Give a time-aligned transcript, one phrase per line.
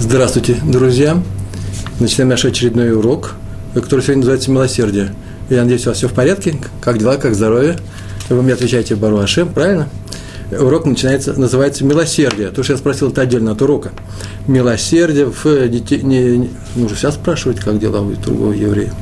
[0.00, 1.20] Здравствуйте, друзья!
[1.98, 3.34] Начинаем наш очередной урок,
[3.74, 5.12] который сегодня называется «Милосердие».
[5.50, 7.76] Я надеюсь, у вас все в порядке, как дела, как здоровье.
[8.28, 9.88] Вы мне отвечаете Бару Ашем, правильно?
[10.52, 12.50] Урок начинается, называется «Милосердие».
[12.50, 13.90] То, что я спросил, это отдельно от урока.
[14.46, 16.00] Милосердие в детей...
[16.02, 18.94] Не, не, нужно сейчас спрашивать, как дела у другого еврея.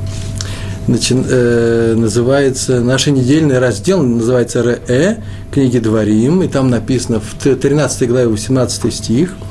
[0.87, 8.09] Начи, э, называется, наш недельный раздел называется «Ре», книги Дворим, и там написано в 13
[8.09, 9.35] главе 18 стих–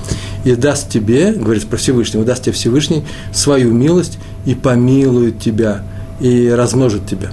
[0.46, 5.82] и даст тебе, говорится про Всевышнего, даст тебе Всевышний свою милость и помилует тебя,
[6.20, 7.30] и размножит тебя.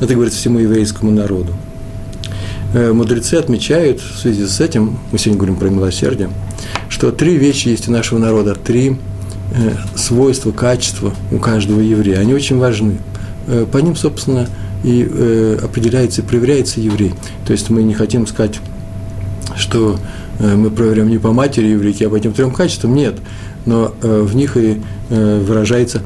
[0.00, 1.52] Это говорится всему еврейскому народу.
[2.72, 6.30] Э, мудрецы отмечают в связи с этим, мы сегодня говорим про милосердие,
[6.88, 8.96] что три вещи есть у нашего народа, три
[9.52, 12.20] э, свойства, качества у каждого еврея.
[12.20, 12.96] Они очень важны.
[13.46, 14.48] Э, по ним, собственно,
[14.82, 15.02] и
[15.62, 17.14] определяется и проверяется еврей.
[17.46, 18.60] То есть мы не хотим сказать,
[19.56, 19.98] что
[20.40, 23.14] мы проверяем не по матери еврейки, а по этим трем качествам, нет.
[23.66, 26.02] Но э, в них и э, выражается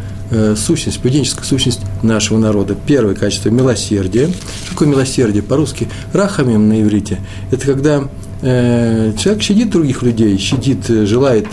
[0.56, 2.76] сущность, поведенческая сущность нашего народа.
[2.86, 4.28] Первое качество– милосердие.
[4.64, 5.42] Что такое милосердие?
[5.42, 7.18] По-русски рахамим на иврите.
[7.50, 8.04] Это когда
[8.42, 11.46] человек щадит других людей, щадит, желает,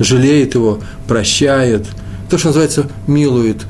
[0.00, 1.86] жалеет его, прощает.
[2.30, 3.66] То, что называется милует,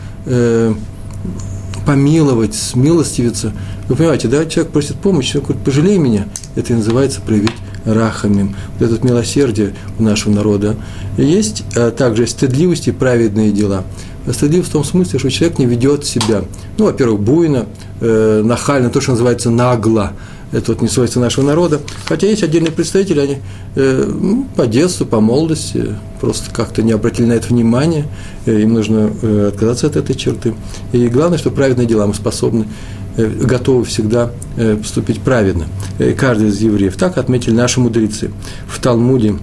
[1.85, 3.53] помиловать, смилостивиться.
[3.89, 6.27] Вы понимаете, да, человек просит помощи, он говорит, пожалей меня.
[6.55, 7.51] Это и называется проявить
[7.85, 10.77] рахамим, вот это милосердие у нашего народа.
[11.17, 13.85] Есть а, также стыдливость и праведные дела.
[14.31, 16.45] Стыдливость в том смысле, что человек не ведет себя,
[16.79, 17.67] ну, во-первых, буйно,
[18.01, 20.13] э, нахально, то, что называется нагло,
[20.53, 21.81] это вот не свойство нашего народа.
[22.05, 23.39] Хотя есть отдельные представители, они
[23.75, 28.07] э, ну, по детству, по молодости просто как-то не обратили на это внимание,
[28.47, 30.55] э, им нужно э, отказаться от этой черты.
[30.93, 35.67] И главное, что праведные дела мы способны Э, готовы всегда э, поступить праведно.
[35.99, 36.97] Э, каждый из евреев.
[36.97, 38.31] Так отметили наши мудрецы.
[38.67, 39.37] В Талмуде,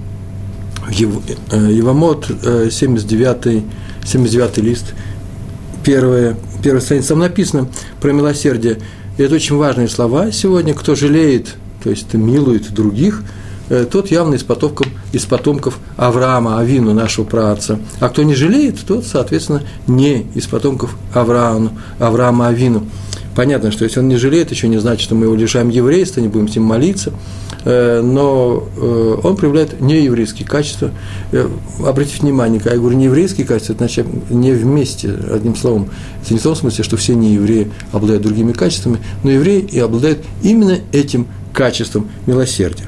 [0.89, 2.25] Евамот,
[2.71, 3.63] 79,
[4.03, 4.95] 79 лист,
[5.83, 7.67] первая, первая страница, там написано
[8.01, 8.79] про милосердие.
[9.17, 10.73] И это очень важные слова сегодня.
[10.73, 13.23] Кто жалеет, то есть милует других,
[13.91, 17.79] тот явно из потомков, из потомков Авраама, Авину, нашего праотца.
[17.99, 22.87] А кто не жалеет, тот, соответственно, не из потомков Авраама, Авраама Авину.
[23.39, 26.27] Понятно, что если он не жалеет, еще не значит, что мы его лишаем еврейства, не
[26.27, 27.13] будем с ним молиться,
[27.63, 30.91] э, но э, он проявляет нееврейские качества.
[31.31, 31.47] Э,
[31.79, 35.89] обратите внимание, когда я говорю нееврейские качества, это значит не вместе, одним словом.
[36.21, 40.19] Это не в том смысле, что все неевреи обладают другими качествами, но евреи и обладают
[40.43, 42.87] именно этим качеством милосердия.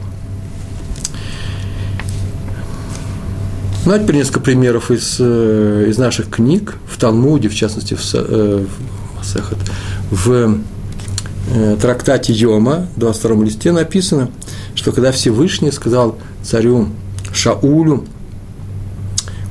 [3.86, 8.68] Ну, а теперь несколько примеров из, из наших книг, в Талмуде, в частности, в, в
[9.18, 9.58] Масехат
[10.12, 10.60] в
[11.54, 14.30] э, трактате Йома, 22 листе, написано,
[14.76, 16.90] что когда Всевышний сказал царю
[17.34, 18.06] Шаулю,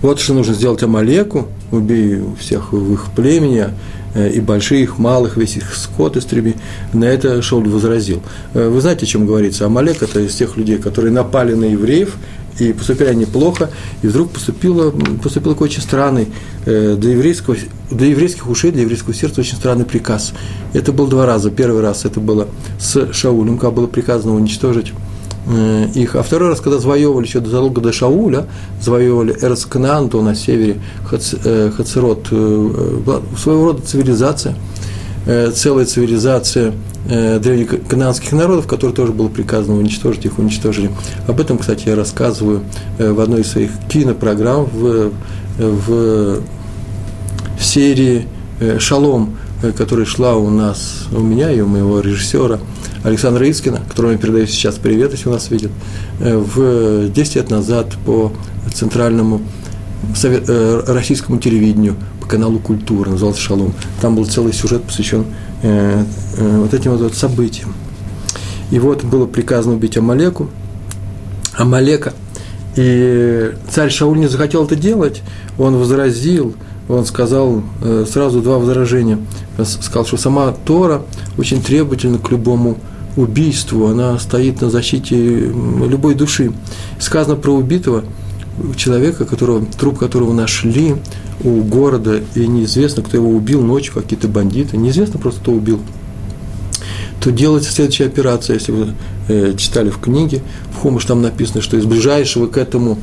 [0.03, 3.69] вот что нужно сделать Амалеку, убей всех в их племени,
[4.15, 6.57] э, и больших, малых, весь их скот истреби.
[6.93, 8.23] На это Шауль возразил.
[8.55, 9.67] Э, вы знаете, о чем говорится?
[9.67, 12.17] Амалек– это из тех людей, которые напали на евреев,
[12.59, 13.71] и поступили они плохо,
[14.03, 16.29] и вдруг поступило, поступил какой очень странный
[16.67, 17.57] э, для, еврейского,
[17.91, 20.33] для еврейских ушей, для еврейского сердца очень странный приказ.
[20.73, 21.51] Это был два раза.
[21.51, 24.93] Первый раз это было с Шаулем, когда было приказано уничтожить
[25.47, 26.17] э, их.
[26.17, 28.47] А второй раз, когда завоевывали еще задолго до Шауля,
[28.81, 34.57] завоевывали Эрцканан, то на севере Хац, э, Хацерот, своего рода цивилизация,
[35.55, 36.73] целая цивилизация–
[37.09, 40.91] э, древних канадских народов, которые тоже было приказано уничтожить, их уничтожили.
[41.27, 42.63] Об этом, кстати, я рассказываю
[42.99, 45.13] э, в одной из своих кинопрограмм в,
[45.59, 46.43] в,
[47.59, 48.27] серии
[48.61, 49.37] э, «Шалом»,
[49.77, 52.59] которая шла у нас, у меня и у моего режиссера
[53.05, 55.71] Александра Искина, которому я передаю сейчас привет, если у нас видит,
[56.19, 58.33] в 10 лет назад по
[58.73, 59.43] центральному
[60.87, 61.97] российскому телевидению,
[62.31, 63.75] каналу «Культура», назывался «Шалом».
[64.01, 65.27] Там был целый сюжет посвящен
[65.63, 66.05] Э,
[66.39, 67.75] э, вот этим вот, вот событиям.
[68.71, 70.49] И вот было приказано убить Амалеку,
[71.55, 72.15] Амалека.
[72.77, 75.23] И царь Шауль не захотел это делать,
[75.59, 76.55] он возразил,
[76.89, 79.19] он сказал э, сразу два возражения.
[79.59, 81.03] Он сказал, что сама Тора
[81.37, 82.79] очень требовательна к любому
[83.17, 86.53] убийству, она стоит на защите любой души.
[86.99, 88.05] Сказано про убитого
[88.77, 90.97] человека, которого, труп которого нашли,
[91.43, 95.81] у города, и неизвестно, кто его убил ночью, какие-то бандиты, неизвестно просто, кто убил,
[97.21, 98.89] то делается следующая операция, если вы
[99.29, 100.43] э, читали в книге,
[100.73, 102.99] в Хумыш там написано, что из ближайшего к этому,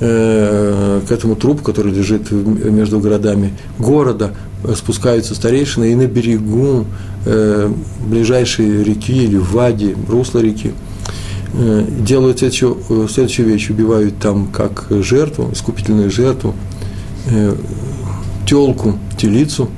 [0.00, 4.34] э, к этому трупу, который лежит между городами города,
[4.76, 6.86] спускаются старейшины, и на берегу
[7.26, 7.70] э,
[8.06, 10.72] ближайшей реки или в Ваде, русла реки,
[11.54, 16.54] делают следующую, э, следующую вещь, убивают там как жертву, искупительную жертву,
[17.26, 17.54] э,
[18.46, 19.68] телку, телицу,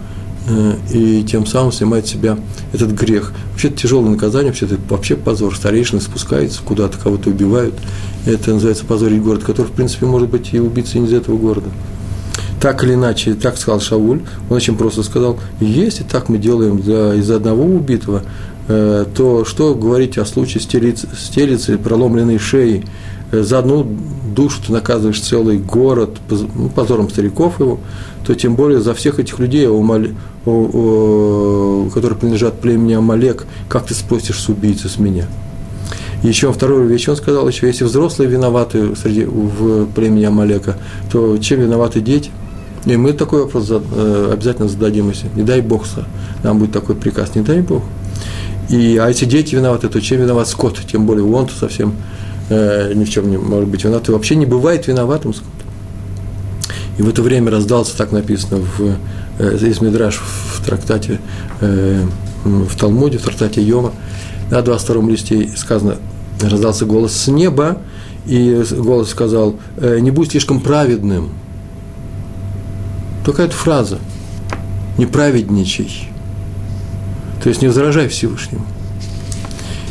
[0.92, 2.38] и тем самым снимает с себя
[2.72, 3.32] этот грех.
[3.50, 5.56] Вообще это тяжелое наказание, вообще это вообще позор.
[5.56, 7.74] Старейшины спускаются, куда-то кого-то убивают.
[8.26, 11.68] Это называется позорить город, который, в принципе, может быть и убийца не из этого города.
[12.60, 17.14] Так или иначе, так сказал Шауль, он очень просто сказал, если так мы делаем для,
[17.14, 18.24] из одного убитого, э,
[19.14, 22.84] то что говорить о случае стелицы, проломленной шеи,
[23.30, 23.86] э, за одну
[24.34, 27.78] душу ты наказываешь целый город, ну, позором стариков его,
[28.26, 30.14] то тем более за всех этих людей, которые
[32.18, 35.26] принадлежат племени Амалек, как ты спросишь с убийцы с меня?
[36.22, 40.76] Еще вторую вещь он сказал, еще если взрослые виноваты среди, в племени Амалека,
[41.12, 42.32] то чем виноваты дети–
[42.86, 45.84] и мы такой вопрос э, обязательно зададим, если не дай Бог,
[46.44, 47.82] нам будет такой приказ, не дай Бог.
[48.68, 50.80] И, а если дети виноваты, то чем виноват скот?
[50.90, 51.94] Тем более он-то совсем
[52.48, 54.08] э, ни в чем не может быть виноват.
[54.08, 55.46] И вообще не бывает виноватым скот.
[56.98, 58.96] И в это время раздался, так написано в,
[59.38, 61.20] э, из Мидраш в трактате,
[61.60, 62.04] э,
[62.44, 63.92] в Талмуде, в трактате Йома,
[64.50, 65.96] на 22 листе сказано,
[66.40, 67.78] раздался голос с неба,
[68.26, 71.30] и голос сказал, э, не будь слишком праведным–
[73.26, 73.98] только эта фраза
[74.98, 76.08] «не праведничай»,
[77.46, 78.66] то есть не возражай Всевышнему.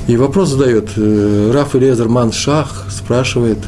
[0.10, 3.60] И вопрос задает э, Раф Элезер Ман Шах, спрашивает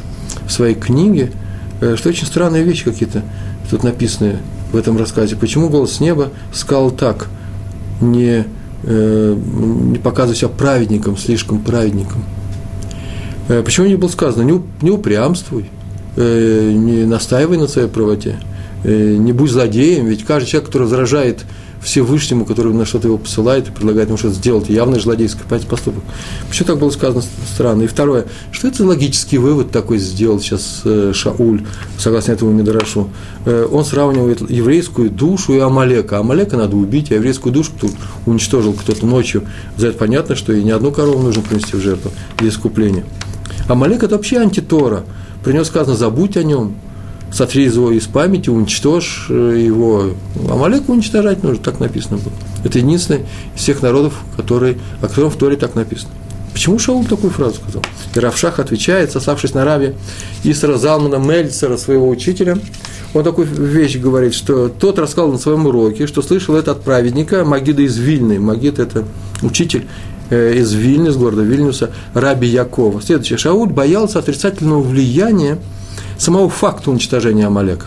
[0.46, 1.32] в своей книге,
[1.80, 3.22] э, что очень странные вещи какие-то
[3.70, 4.40] тут написаны
[4.72, 5.36] в этом рассказе.
[5.36, 7.28] Почему голос неба сказал так,
[8.02, 8.44] не,
[8.82, 12.22] э, не показывай себя праведником, слишком праведником?
[13.46, 15.70] Почему не было сказано, не, не упрямствуй,
[16.14, 18.38] не настаивай на своей правоте–
[18.84, 21.44] не будь злодеем, ведь каждый человек, который возражает
[21.82, 26.02] Всевышнему, который на что-то его посылает и предлагает ему что-то сделать, явный злодейский поступок.
[26.48, 27.22] Почему так было сказано
[27.52, 27.82] странно?
[27.82, 31.64] И второе, что это логический вывод такой сделал сейчас э, Шауль,
[31.98, 33.10] согласно этому Медрашу?
[33.44, 36.18] Э, он сравнивает еврейскую душу и Амалека.
[36.18, 37.88] Амалека надо убить, а еврейскую душу кто
[38.26, 39.44] уничтожил кто-то ночью.
[39.76, 43.04] За это понятно, что и не одну корову нужно принести в жертву для искупления.
[43.68, 45.04] Амалек– это вообще антитора.
[45.44, 46.74] При нем сказано «забудь о нем»,
[47.32, 50.10] сотри его из памяти, уничтожь э, его.
[50.48, 52.32] Амалек уничтожать нужно, так написано было.
[52.64, 56.10] Это единственный из всех народов, который, о котором в Торе так написано.
[56.52, 57.82] Почему Шаул такую фразу сказал?
[58.14, 59.94] И Равшах отвечает, сославшись на Раве
[60.42, 62.58] Исра Залмана Мельцера, своего учителя,
[63.14, 67.44] он такую вещь говорит, что тот рассказал на своем уроке, что слышал это от праведника
[67.44, 68.38] Магида из Вильны.
[68.38, 69.04] Магид– это
[69.40, 69.86] учитель
[70.30, 73.00] э, из Вильны, из города Вильнюса, Раби Якова.
[73.00, 73.38] Следующее.
[73.38, 75.58] Шауль боялся отрицательного влияния
[76.18, 77.86] самого факта уничтожения Амалека.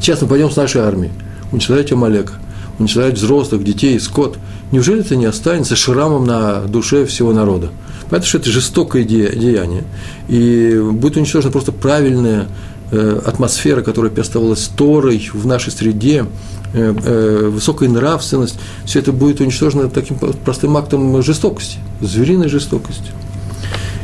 [0.00, 1.12] Сейчас мы пойдем с нашей армией,
[1.52, 2.34] уничтожать Амалека,
[2.78, 4.38] уничтожать взрослых, детей, скот.
[4.72, 7.68] Неужели это не останется шрамом на душе всего народа?
[8.08, 9.84] Поэтому что это жестокое деяние.
[10.28, 12.48] И будет уничтожена просто правильная
[12.90, 16.26] э, атмосфера, которая оставалась Торой в нашей среде,
[16.72, 23.12] э, э, высокая нравственность, все это будет уничтожено таким простым актом жестокости, звериной жестокостью.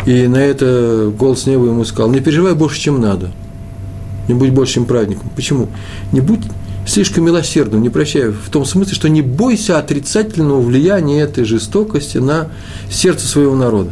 [0.06, 3.32] И на это голос неба ему сказал, не переживай больше, чем надо.
[4.28, 5.30] Не будь большим праведником.
[5.34, 5.68] Почему?
[6.12, 6.40] Не будь
[6.86, 12.48] слишком милосердным, не прощай, в том смысле, что не бойся отрицательного влияния этой жестокости на
[12.88, 13.90] сердце своего народа.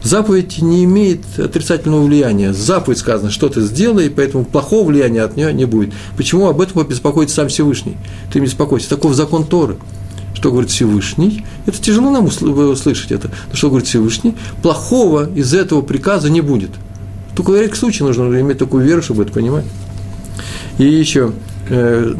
[0.00, 2.52] Заповедь не имеет отрицательного влияния.
[2.52, 5.92] Заповедь сказано, что ты сделай, и поэтому плохого влияния от нее не будет.
[6.16, 7.96] Почему об этом побеспокоится сам Всевышний?
[8.32, 8.88] Ты не беспокойся.
[8.88, 9.76] Таков закон Торы
[10.34, 15.82] что говорит Всевышний, это тяжело нам услышать это, но что говорит Всевышний, плохого из этого
[15.82, 16.70] приказа не будет.
[17.34, 19.64] Только в редких случаях нужно иметь такую веру, чтобы это понимать.
[20.78, 21.32] И еще,
[21.68, 22.14] э,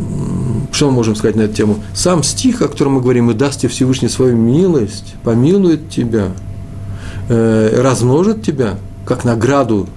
[0.72, 1.82] что мы можем сказать на эту тему?
[1.94, 6.32] Сам стих, о котором мы говорим, «И даст тебе Всевышний свою милость, помилует тебя,
[7.28, 9.88] э, размножит тебя, как награду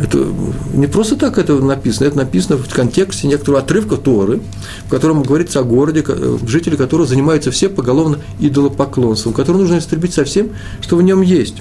[0.00, 0.26] это
[0.72, 4.40] не просто так это написано, это написано в контексте некоторого отрывка Торы,
[4.86, 6.04] в котором говорится о городе,
[6.46, 11.56] жители которого занимаются все поголовно идолопоклонством, который нужно истребить со всем, что в нем есть.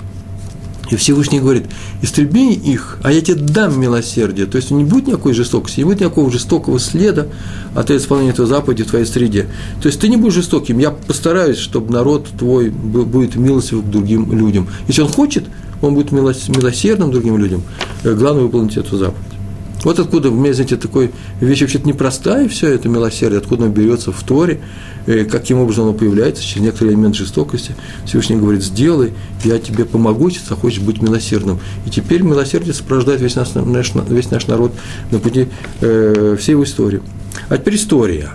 [0.93, 1.65] И Всевышний говорит,
[2.03, 4.45] истреби их, а я тебе дам милосердие.
[4.45, 7.27] То есть не будет никакой жестокости, не будет никакого жестокого следа
[7.73, 9.47] от исполнения этого заповеди в твоей среде.
[9.81, 14.31] То есть ты не будешь жестоким, я постараюсь, чтобы народ твой будет милостив к другим
[14.37, 14.67] людям.
[14.87, 15.45] Если он хочет,
[15.81, 17.63] он будет милосердным другим людям,
[18.03, 19.32] главное выполнить эту заповедь.
[19.83, 21.11] Вот откуда, мне, знаете, такой
[21.41, 24.61] вещь вообще-то непростая, все это милосердие, откуда оно берется в Торе,
[25.07, 27.75] э, каким образом оно появляется, через некоторый элемент жестокости.
[28.05, 29.13] Всевышний говорит, сделай,
[29.43, 31.59] я тебе помогу, если захочешь быть милосердным.
[31.85, 34.71] И теперь милосердие сопровождает весь наш, наш, весь наш народ
[35.11, 35.49] на пути
[35.81, 37.01] э, всей его истории.
[37.49, 38.29] А теперь история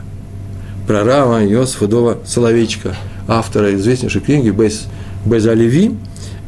[0.87, 4.87] про Рава Иосифа Дова Соловейчика, автора известнейшей книги Без,
[5.25, 5.95] Без Оливи,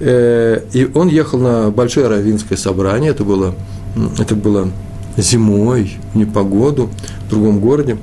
[0.01, 3.55] Э, и он ехал на большое равинское собрание, это было,
[4.19, 4.71] это было
[5.17, 6.91] зимой, в непогоду,
[7.27, 7.97] в другом городе.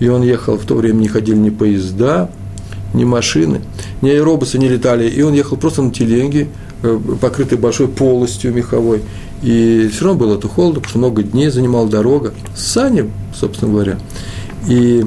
[0.00, 2.30] И он ехал, в то время не ходили ни поезда,
[2.94, 3.60] ни машины,
[4.00, 5.08] ни аэробусы не летали.
[5.08, 6.48] И он ехал просто на телеге,
[6.82, 9.02] э, покрытой большой полостью меховой.
[9.42, 12.32] И все равно было это холодно, потому что много дней занимала дорога.
[12.54, 13.98] Сани, собственно говоря.
[14.68, 15.04] И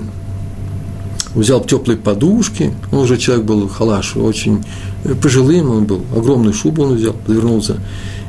[1.36, 4.64] взял теплые подушки, он уже человек был халаш, очень
[5.22, 7.78] пожилым он был, огромную шубу он взял, завернулся.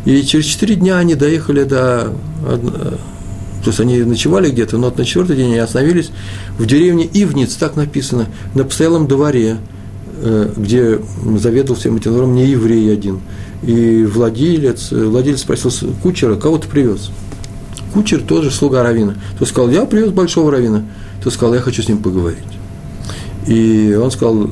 [0.07, 2.13] И через четыре дня они доехали до...
[2.43, 6.11] То есть они ночевали где-то, но на четвертый день они остановились
[6.57, 9.57] в деревне Ивниц, так написано, на постоялом дворе,
[10.23, 11.01] э, где
[11.37, 13.21] заведовал всем этим двором не еврей один.
[13.65, 17.11] И владелец, владелец спросил кучера, кого ты привез?
[17.93, 19.17] Кучер тоже слуга равина.
[19.41, 20.85] Тот сказал, я привез большого равина.
[21.25, 22.56] Тот сказал, я хочу с ним поговорить.
[23.47, 24.51] И он сказал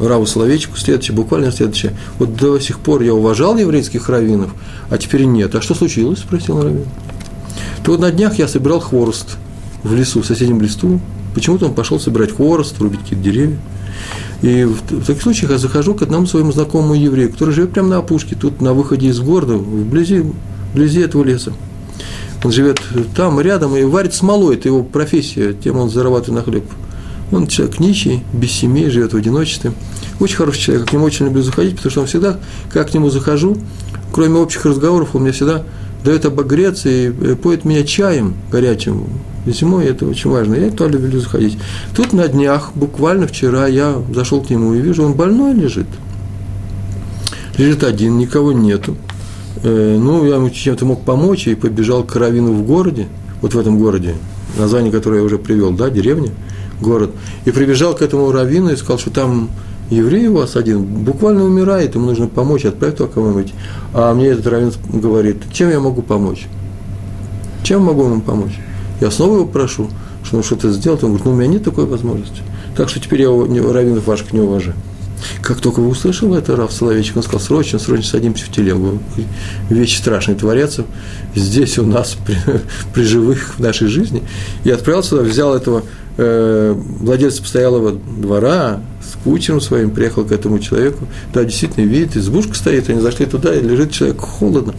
[0.00, 1.94] Раву Соловейчику следующее, буквально следующее.
[2.18, 4.54] Вот до сих пор я уважал еврейских раввинов,
[4.90, 5.54] а теперь нет.
[5.54, 6.20] А что случилось?
[6.20, 6.84] спросил раввин.
[7.84, 9.38] То вот на днях я собирал хворост
[9.82, 11.00] в лесу, в соседнем лесу.
[11.34, 13.58] Почему-то он пошел собирать хворост, рубить какие-то деревья.
[14.42, 17.88] И в, в таких случаях я захожу к одному своему знакомому еврею, который живет прямо
[17.88, 20.22] на опушке, тут на выходе из города, вблизи,
[20.72, 21.52] вблизи этого леса.
[22.44, 22.80] Он живет
[23.16, 26.64] там, рядом, и варит смолой, это его профессия, тем он зарабатывает на хлеб.
[27.30, 29.72] Он человек нищий, без семьи, живет в одиночестве.
[30.18, 32.38] Очень хороший человек, к нему очень люблю заходить, потому что он всегда,
[32.72, 33.56] как к нему захожу,
[34.12, 35.62] кроме общих разговоров, он мне всегда
[36.04, 39.04] дает обогреться и э, поет меня чаем горячим.
[39.46, 40.54] Зимой это очень важно.
[40.54, 41.58] Я туда люблю заходить.
[41.94, 45.86] Тут на днях, буквально вчера, я зашел к нему и вижу, он больной лежит.
[47.56, 48.96] Лежит один, никого нету.
[49.62, 53.08] Э, ну, я ему чем-то мог помочь и побежал к Равину в городе,
[53.42, 54.14] вот в этом городе,
[54.56, 56.30] название, которое я уже привел, да, деревня–
[56.80, 57.10] город,
[57.44, 59.50] и прибежал к этому раввину и сказал, что там
[59.90, 63.52] еврей у вас один буквально умирает, ему нужно помочь, отправить туда кого-нибудь.
[63.94, 66.46] А мне этот раввин говорит, чем я могу помочь?
[67.62, 68.58] Чем могу ему помочь?
[69.00, 69.88] Я снова его прошу,
[70.24, 71.04] что он что-то сделает.
[71.04, 72.42] Он говорит, ну, у меня нет такой возможности.
[72.76, 74.74] Так что теперь я раввинов ваших не уважаю.
[75.42, 78.98] Как только услышал это, Раф Соловейчик, он сказал, срочно, срочно садимся в телегу.
[79.70, 80.84] Вещи страшные творятся
[81.34, 82.36] здесь у нас, при,
[82.94, 84.22] при живых в нашей жизни.
[84.64, 85.82] И отправился туда, взял этого
[86.16, 91.06] э, владелец постоялого двора с кучером своим приехал к этому человеку.
[91.32, 94.74] Да, действительно, видит, избушка стоит, они зашли туда, и лежит человек холодно.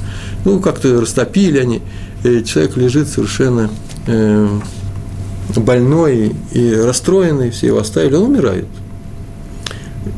[0.46, 1.82] Ну, как-то растопили они.
[2.24, 3.70] И человек лежит совершенно
[4.08, 4.48] э,
[5.56, 8.66] больной и расстроенный, все его оставили, он умирает.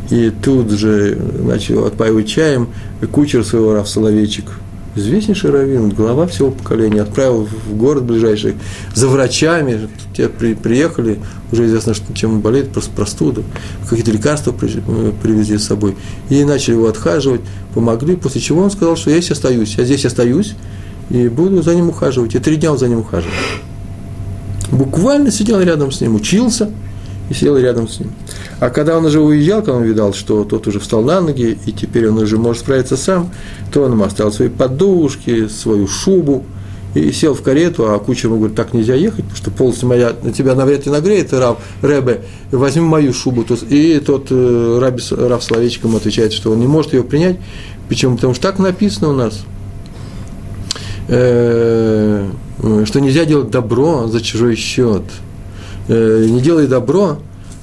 [0.10, 2.70] И тут же начал отпаивать чаем
[3.12, 4.46] кучер своего Раф Соловейчик–
[4.96, 8.56] известнейший раввин, глава всего поколения, отправил в город ближайший
[8.94, 11.20] за врачами, те при, приехали,
[11.52, 13.44] уже известно, что, чем он болеет, просто простуда,
[13.90, 15.96] какие-то лекарства э, привезли с собой,
[16.30, 17.42] и начали его отхаживать,
[17.74, 20.56] помогли, после чего он сказал, что я здесь остаюсь, я здесь остаюсь,
[21.10, 23.34] и буду за ним ухаживать, и три дня он за ним ухаживал.
[24.72, 26.70] Буквально сидел рядом с ним, учился–
[27.32, 28.12] и сел рядом с ним.
[28.62, 31.72] А когда он уже уезжал, когда он видал, что тот уже встал на ноги, и
[31.72, 33.32] теперь он уже может справиться сам,
[33.74, 36.46] то он ему оставил свои подушки, свою шубу,
[36.94, 40.14] и сел в карету, а кучер ему говорит, так нельзя ехать, потому что полностью моя,
[40.22, 43.44] на тебя навряд ли нагреет, Рав, Ребе, возьми мою шубу.
[43.68, 47.40] И тот э, Рав Словечко ему отвечает, что он не может ее принять.
[47.90, 48.16] Почему?
[48.16, 49.42] Потому что так написано у нас,
[51.08, 52.30] э,
[52.86, 55.02] что нельзя делать добро за чужой счет–
[55.88, 57.18] э, не делай добро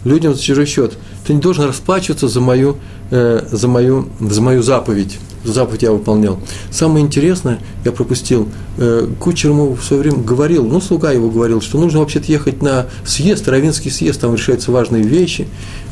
[0.05, 0.95] людям за чужой счет.
[1.27, 2.77] Ты не должен расплачиваться за мою,
[3.11, 5.19] э, за мою, за мою заповедь.
[5.45, 6.39] Заповедь я выполнял.
[6.71, 11.61] Самое интересное, я пропустил, э, кучер ему в свое время говорил, ну, слуга его говорил,
[11.61, 15.47] что нужно вообще-то ехать на съезд, равинский съезд, там решаются важные вещи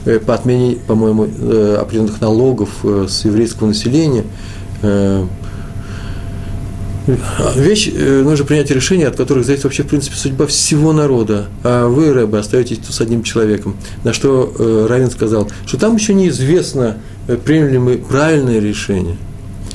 [0.04, 4.24] э, по отмене, по-моему, э, определенных налогов э, с еврейского населения,
[4.82, 5.24] э,
[7.06, 11.46] вещь, э, нужно принять решение, от которых зависит вообще, в принципе, судьба всего народа.
[11.62, 13.76] А вы, Рэбе, остаетесь с одним человеком.
[14.04, 16.98] На что э, Равин сказал, что там еще неизвестно,
[17.28, 19.16] э, примем ли мы правильное решение.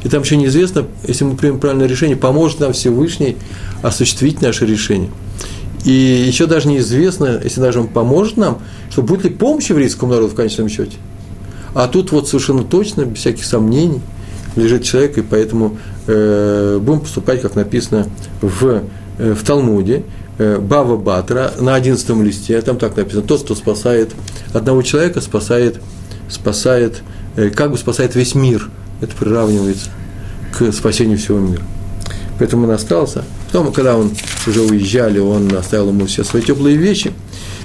[0.04, 3.38] И там еще неизвестно, если мы примем правильное решение, поможет нам Всевышний
[3.82, 5.10] осуществить наше решение.
[5.86, 10.30] И еще даже неизвестно, если даже он поможет нам, что будет ли помощь еврейскому народу
[10.30, 10.98] в конечном счете.
[11.74, 14.02] А тут вот совершенно точно, без всяких сомнений–
[14.56, 15.78] лежит человек, и поэтому
[16.08, 18.08] э, будем поступать, как написано
[18.42, 18.84] в,
[19.18, 20.04] э, в Талмуде,
[20.38, 24.12] э, Бава Батра на одиннадцатом листе, там так написано, тот, кто спасает
[24.54, 25.80] одного человека, спасает,
[26.30, 27.02] спасает,
[27.56, 28.70] как бы спасает весь мир.
[29.02, 29.90] Это приравнивается
[30.58, 31.64] к спасению всего мира.
[32.38, 33.24] Поэтому он остался.
[33.48, 34.12] Потом, когда он
[34.48, 37.12] уже уезжали, он оставил ему все свои теплые вещи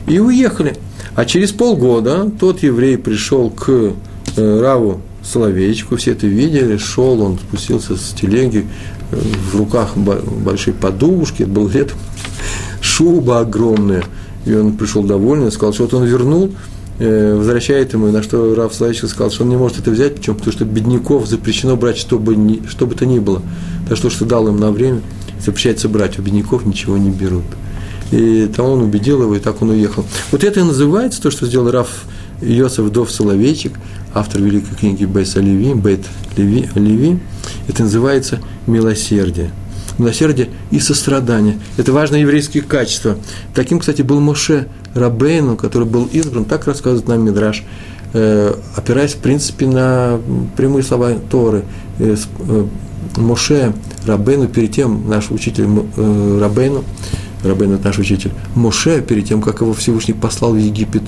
[0.06, 0.76] и уехали.
[1.14, 3.92] А через полгода тот еврей пришел к
[4.36, 8.66] Раву Соловейчику, все это видели, шел, он спустился с телеги,
[9.10, 9.16] э,
[9.50, 11.98] в руках большие подушки, это был летом,
[12.80, 14.04] шуба огромная,
[14.44, 16.52] и он пришел довольный, сказал, что вот он вернул,
[16.98, 20.36] э, возвращает ему, на что Раф Соловейчик сказал, что он не может это взять, почему?
[20.36, 23.42] Потому что бедняков запрещено брать, что бы, ни, что бы то ни было.
[23.88, 25.00] Так что, что дал им на время,
[25.44, 27.44] запрещается брать, у бедняков ничего не берут.
[28.12, 30.04] И там он убедил его, и так он уехал.
[30.30, 32.04] Вот это и называется то, что сделал Раф
[32.40, 33.72] Йосиф Дов Соловейчик,
[34.16, 36.06] автор великой книги Бейс Леви, Бейт
[36.36, 37.18] Леви, Леви.
[37.68, 39.50] Это называется милосердие.
[39.98, 41.58] Милосердие и сострадание.
[41.76, 43.16] Это важное еврейское качество.
[43.54, 47.62] Таким, кстати, был Моше Рабейну, который был избран, так рассказывает нам Мидраш,
[48.14, 50.18] э, опираясь, в принципе, на
[50.56, 51.64] прямые слова Торы.
[51.98, 52.66] Э, э,
[53.16, 53.74] Моше
[54.06, 55.66] Рабейну, перед тем наш учитель
[56.40, 56.84] Рабейну,
[57.44, 61.02] Рабейн это наш учитель, Моше, перед тем, как его Всевышний послал в Египет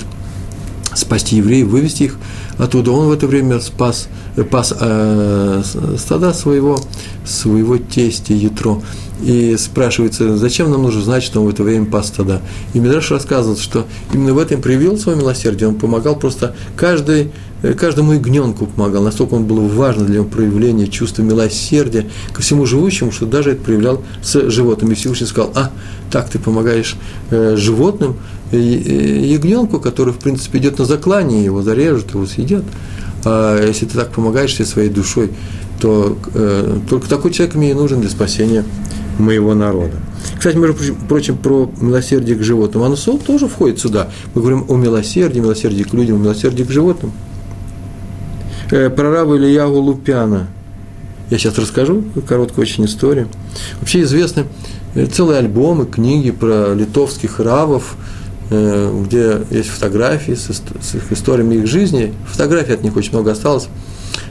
[0.95, 2.19] спасти евреев, вывести их
[2.59, 5.63] оттуда, он в это время спас, э, пас э,
[5.97, 6.81] стада своего,
[7.25, 8.83] своего тестя Ятро.
[9.23, 12.41] И спрашивается, зачем нам нужно знать, что он в это время пас стада?
[12.75, 17.73] И Медраш рассказывает, что именно в этом привел свое милосердие, он помогал просто каждой Э,
[17.75, 23.11] каждому ягненку помогал, настолько он был важен для него проявления чувства милосердия ко всему живущему,
[23.11, 24.93] что даже это проявлял с животными.
[24.93, 25.71] И Всевышний сказал, а,
[26.11, 26.97] так ты помогаешь
[27.31, 28.17] э, животным,
[28.57, 32.65] ягненку, который, в принципе, идет на заклание, его зарежут, его съедят.
[33.25, 35.31] А если ты так помогаешь себе своей душой,
[35.81, 38.65] то э, только такой человек мне и нужен для спасения
[39.19, 39.97] моего народа.
[40.37, 44.09] Кстати, между прочим, про милосердие к животным, оно тоже входит сюда.
[44.35, 47.13] Мы говорим о милосердии, милосердии к людям, милосердии к животным–
[48.71, 50.49] э, про раба Ильягу Лупяна.
[51.31, 53.29] Я сейчас расскажу короткую очень историю.
[53.81, 54.45] Вообще известны
[54.95, 58.18] э, целые альбомы, книги про литовских равов, э,
[58.51, 62.15] где есть фотографии с, с их историями их жизни.
[62.27, 63.69] Фотографий от них очень много осталось.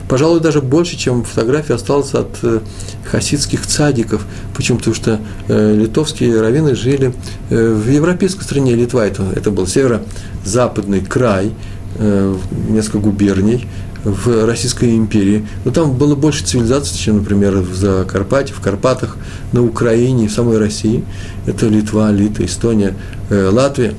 [0.08, 2.60] Пожалуй, даже больше, чем фотографий осталось от э,
[3.04, 4.24] хасидских цадиков.
[4.56, 4.78] Почему?
[4.78, 7.12] Потому что э, литовские раввины жили
[7.50, 9.06] э, в европейской стране Литва.
[9.06, 11.52] Это, это был северо-западный край,
[11.96, 12.36] э,
[12.68, 13.68] несколько губерний,
[14.04, 15.46] в Российской империи.
[15.64, 19.16] Но там было больше цивилизаций, чем, например, в Закарпатье, в Карпатах,
[19.52, 21.04] на Украине, в самой России.
[21.46, 22.94] Это Литва, Лита, Эстония,
[23.28, 23.94] э, Латвия,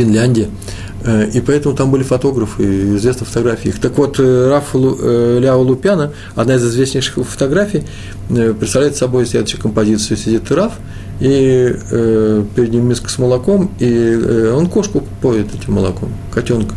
[0.00, 0.48] Финляндия.
[1.04, 3.72] Э, и поэтому там были фотографы, известны фотографии.
[3.80, 7.84] Так вот, э, Раф Ляо Лупяна, одна из известнейших фотографий,
[8.28, 10.16] представляет собой следующую композицию.
[10.16, 10.74] Сидит Раф,
[11.20, 16.74] и э, перед ним миска с молоком, и э, он кошку поет этим молоком, котенка.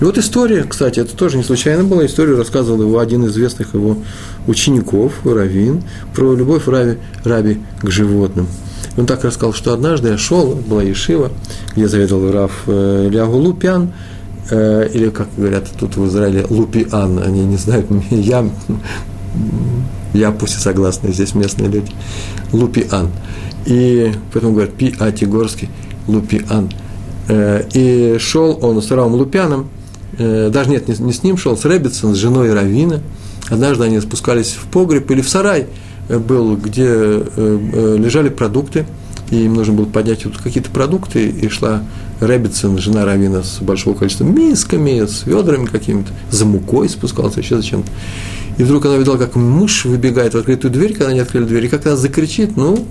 [0.00, 3.74] И вот история, кстати, это тоже не случайно была, историю рассказывал его один из известных
[3.74, 3.98] его
[4.46, 5.82] учеников, Равин,
[6.14, 8.46] про любовь Раби, Раби к животным.
[8.96, 11.30] Он так рассказал, что однажды я шел, была Ешива,
[11.74, 13.92] где заведовал Рав э, Лягу Лупян,
[14.50, 18.48] э, или, как говорят тут в Израиле, Лупиан, они не знают, я,
[20.12, 21.92] я пусть и согласны, здесь местные люди,
[22.52, 23.10] Лупиан.
[23.66, 25.68] И поэтому говорят, Пи Атигорский,
[26.06, 26.70] Лупиан.
[27.28, 29.68] Э, и шел он с Равом Лупяном,
[30.18, 33.00] Э, даже нет, не, с ним шел, с Рэббитсон, с женой Равина.
[33.48, 35.66] Однажды они спускались в погреб или в сарай
[36.18, 38.86] был, где э, лежали продукты,
[39.30, 41.82] и им нужно было поднять вот какие-то продукты, и шла
[42.20, 47.90] Рэббитсон, жена Равина, с большого количества мисками, с ведрами какими-то, за мукой спускалась, еще зачем-то.
[48.58, 51.68] И вдруг она видела, как муж выбегает в открытую дверь, когда они открыли дверь, и
[51.68, 52.86] как она закричит, ну,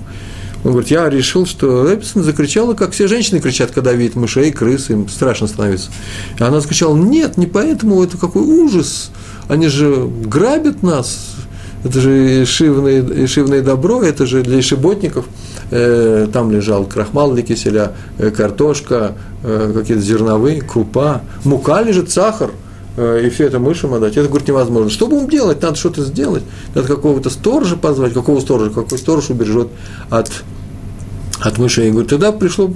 [0.64, 4.90] он говорит, я решил, что Эпсон закричала, как все женщины кричат, когда видят мышей, крыс,
[4.90, 5.90] им страшно становится.
[6.38, 9.12] И она закричала, нет, не поэтому, это какой ужас,
[9.48, 11.36] они же грабят нас,
[11.84, 15.26] это же ишивное, ишивное добро, это же для ишиботников.
[15.72, 19.14] Э, там лежал крахмал для киселя, э, картошка,
[19.44, 22.52] э, какие-то зерновые, крупа, мука лежит, сахар–
[22.98, 24.18] и все это мышам отдать.
[24.18, 24.90] Это, говорит, невозможно.
[24.90, 25.62] Что будем делать?
[25.62, 26.44] Надо что-то сделать.
[26.76, 28.14] Надо какого-то сторожа позвать.
[28.14, 28.72] Какого сторожа?
[28.72, 29.70] Какой сторож убережет
[30.10, 30.30] от,
[31.40, 31.88] от мышей?
[31.88, 32.74] И говорит, тогда пришло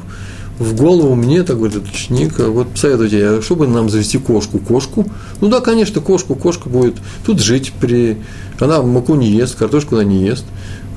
[0.60, 4.60] в голову мне, так говорит этот ученик, вот советуйте, а чтобы нам завести кошку?
[4.60, 5.06] Кошку?
[5.42, 6.36] Ну да, конечно, кошку.
[6.36, 8.18] Кошка будет тут жить при...
[8.60, 10.46] Она муку не ест, картошку она не ест.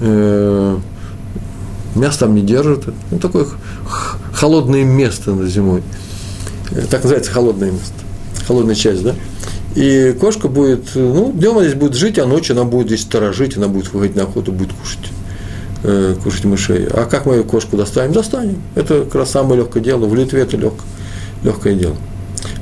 [0.01, 0.77] Э,
[1.95, 2.85] мясо там не держит.
[3.11, 3.47] Ну, такое
[4.33, 5.83] холодное место на зимой.
[6.71, 8.07] Э, так называется холодное место
[8.47, 9.15] холодная часть, да?
[9.75, 13.57] И кошка будет, ну, днем она здесь будет жить, а ночью она будет здесь сторожить,
[13.57, 15.11] она будет выходить на охоту, будет кушать,
[15.87, 16.87] э, кушать мышей.
[16.87, 18.13] А как мы кошку достанем?
[18.13, 18.63] Достанем.
[18.75, 20.07] Это как раз самое легкое дело.
[20.07, 20.75] В Литве это лег,
[21.43, 21.97] легкое дело.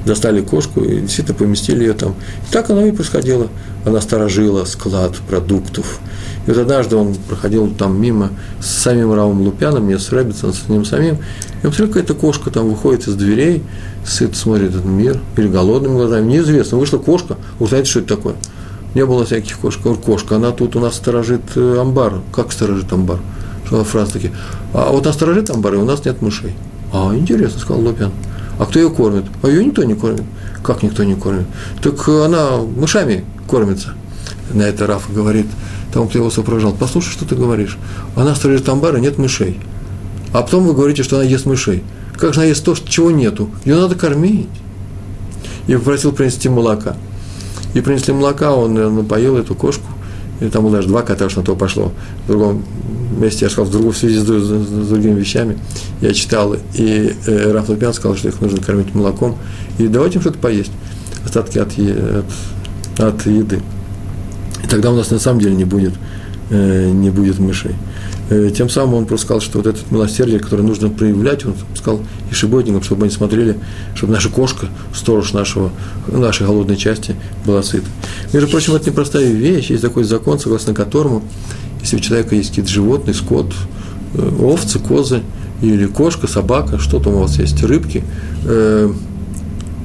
[0.05, 2.15] Достали кошку и действительно поместили ее там.
[2.49, 3.49] И так оно и происходило.
[3.85, 6.01] Она сторожила склад продуктов.
[6.47, 10.69] И вот однажды он проходил там мимо с самим Равом Лупяном, не с Рэббитсом, с
[10.69, 11.17] ним самим,
[11.63, 13.63] и он смотрел, какая-то кошка там выходит из дверей,
[14.05, 18.35] сыт смотрит этот мир, или голодными глазами, неизвестно, вышла кошка, вы знаете, что это такое?
[18.95, 19.83] Не было всяких кошек.
[20.05, 22.21] Кошка, она тут у нас сторожит э, амбар.
[22.33, 23.19] Как сторожит амбар?
[23.67, 24.33] Что фраза такие.
[24.73, 26.55] А вот она сторожит амбар, и у нас нет мышей.
[26.93, 28.13] А, интересно, сказал Лупян.
[28.59, 29.25] А кто ее кормит?
[29.43, 30.23] А ее никто не кормит.
[30.63, 31.47] Как никто не кормит?
[31.83, 33.95] Так она мышами кормится.
[34.53, 35.47] На это Рафа говорит,
[35.93, 37.79] там кто его сопровождал, послушай, что ты говоришь.
[38.15, 39.59] Она сторожит амбар, и нет мышей.
[40.33, 41.83] А потом вы говорите, что она ест мышей.
[42.17, 43.51] Как же она ест то, чего нету?
[43.65, 44.49] Ее надо кормить.
[45.67, 46.97] И попросил принести молока.
[47.75, 49.87] И принесли молока, он напоил эту кошку.
[50.41, 51.93] И там даже два кота, что на то пошло.
[52.25, 52.65] В другом
[53.19, 55.59] месте я сказал, в другом в связи с, с, с другими вещами.
[56.01, 59.37] Я читал, и э, Раф сказал, что их нужно кормить молоком.
[59.79, 60.73] И давайте им что-то поесть.
[61.25, 63.61] Остатки от, от, от еды.
[64.63, 65.95] И тогда у нас на самом деле не будет,
[66.51, 67.75] э, не будет мышей.
[68.31, 72.01] Э, тем самым он просто сказал, что вот это милосердие, которое нужно проявлять, он сказал
[72.31, 73.59] и шиботникам, чтобы они смотрели,
[73.95, 75.71] чтобы наша кошка, сторож нашего,
[76.09, 77.87] нашей голодной части, была сыта.
[78.33, 81.23] Между прочим, это непростая вещь, есть такой закон, согласно которому,
[81.83, 83.53] если у человека есть какие-то животные, скот,
[84.15, 85.23] э, овцы, козы,
[85.61, 88.05] или кошка, собака, что там у вас есть, рыбки,
[88.45, 88.93] э,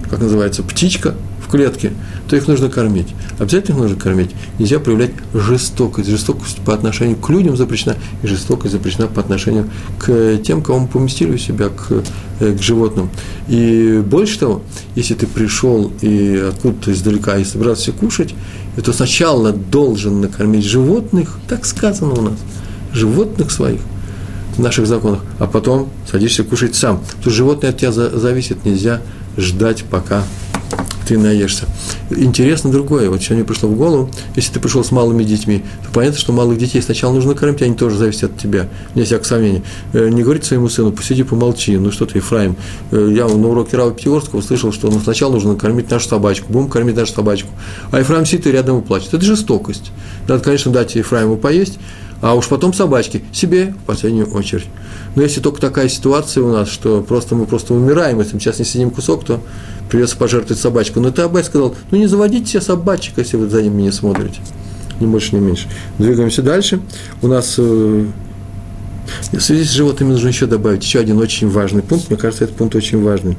[0.10, 1.92] как называется, птичка в клетке,
[2.30, 3.08] то их нужно кормить.
[3.40, 4.32] Обязательно их нужно кормить.
[4.60, 6.10] Нельзя проявлять жестокость.
[6.10, 10.88] Жестокость по отношению к людям запрещена, и жестокость запрещена по отношению к тем, кого мы
[10.88, 12.04] поместили у себя, к,
[12.40, 13.10] э, к животным.
[13.48, 14.62] И больше того,
[14.96, 18.36] если ты пришел и откуда-то издалека и собирался кушать,
[18.84, 22.40] то сначала должен накормить животных, так сказано у нас,
[22.94, 23.82] животных своих
[24.56, 27.02] в наших законах, а потом садишься кушать сам.
[27.24, 29.02] То животное от тебя зависит, нельзя
[29.38, 30.24] ждать, пока
[31.10, 31.66] ты наешься.
[32.12, 33.10] Интересно другое.
[33.10, 36.60] Вот сегодня пришло в голову, если ты пришел с малыми детьми, то понятно, что малых
[36.60, 38.70] детей сначала нужно кормить, они тоже зависят от тебя.
[38.94, 39.64] Не всякого сомнения.
[39.94, 41.76] Э, не говорить своему сыну, посиди, помолчи.
[41.78, 42.56] Ну что ты, Ефраим.
[42.92, 46.70] Э, я на уроке Рава Пятигорского услышал, что ну, сначала нужно кормить нашу собачку, будем
[46.70, 47.50] кормить нашу собачку.
[47.90, 49.12] А Ефраим сидит и рядом и плачет.
[49.12, 49.92] Это жестокость.
[50.28, 51.80] Надо, конечно, дать Ефраиму поесть,
[52.22, 54.68] а уж потом собачки, себе в последнюю очередь.
[55.16, 58.60] Но если только такая ситуация у нас, что просто мы просто умираем, если мы сейчас
[58.60, 59.40] не сидим кусок, то
[59.90, 61.00] придется пожертвовать собачку.
[61.00, 64.42] Но ты Абай сказал, ну не заводите себе собачек, если вы за ними не смотрите.
[65.00, 65.68] Ни больше, ни меньше.
[65.98, 66.82] Двигаемся дальше.
[67.22, 68.06] У нас э,
[69.32, 72.10] в связи с животными нужно еще добавить еще один очень важный пункт.
[72.10, 73.38] Мне кажется, этот пункт очень важный.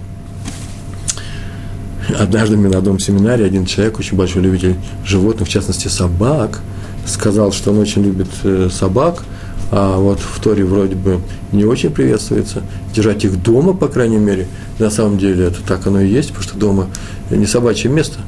[2.19, 6.61] Однажды на одном семинаре один человек, очень большой любитель животных, в частности собак,
[7.07, 9.25] сказал, что он очень любит э, собак,
[9.71, 11.21] а вот в Торе вроде бы
[11.53, 12.63] не очень приветствуется.
[12.95, 16.45] Держать их дома, по крайней мере, на самом деле это так оно и есть, потому
[16.45, 16.87] что дома
[17.31, 18.19] не собачье место.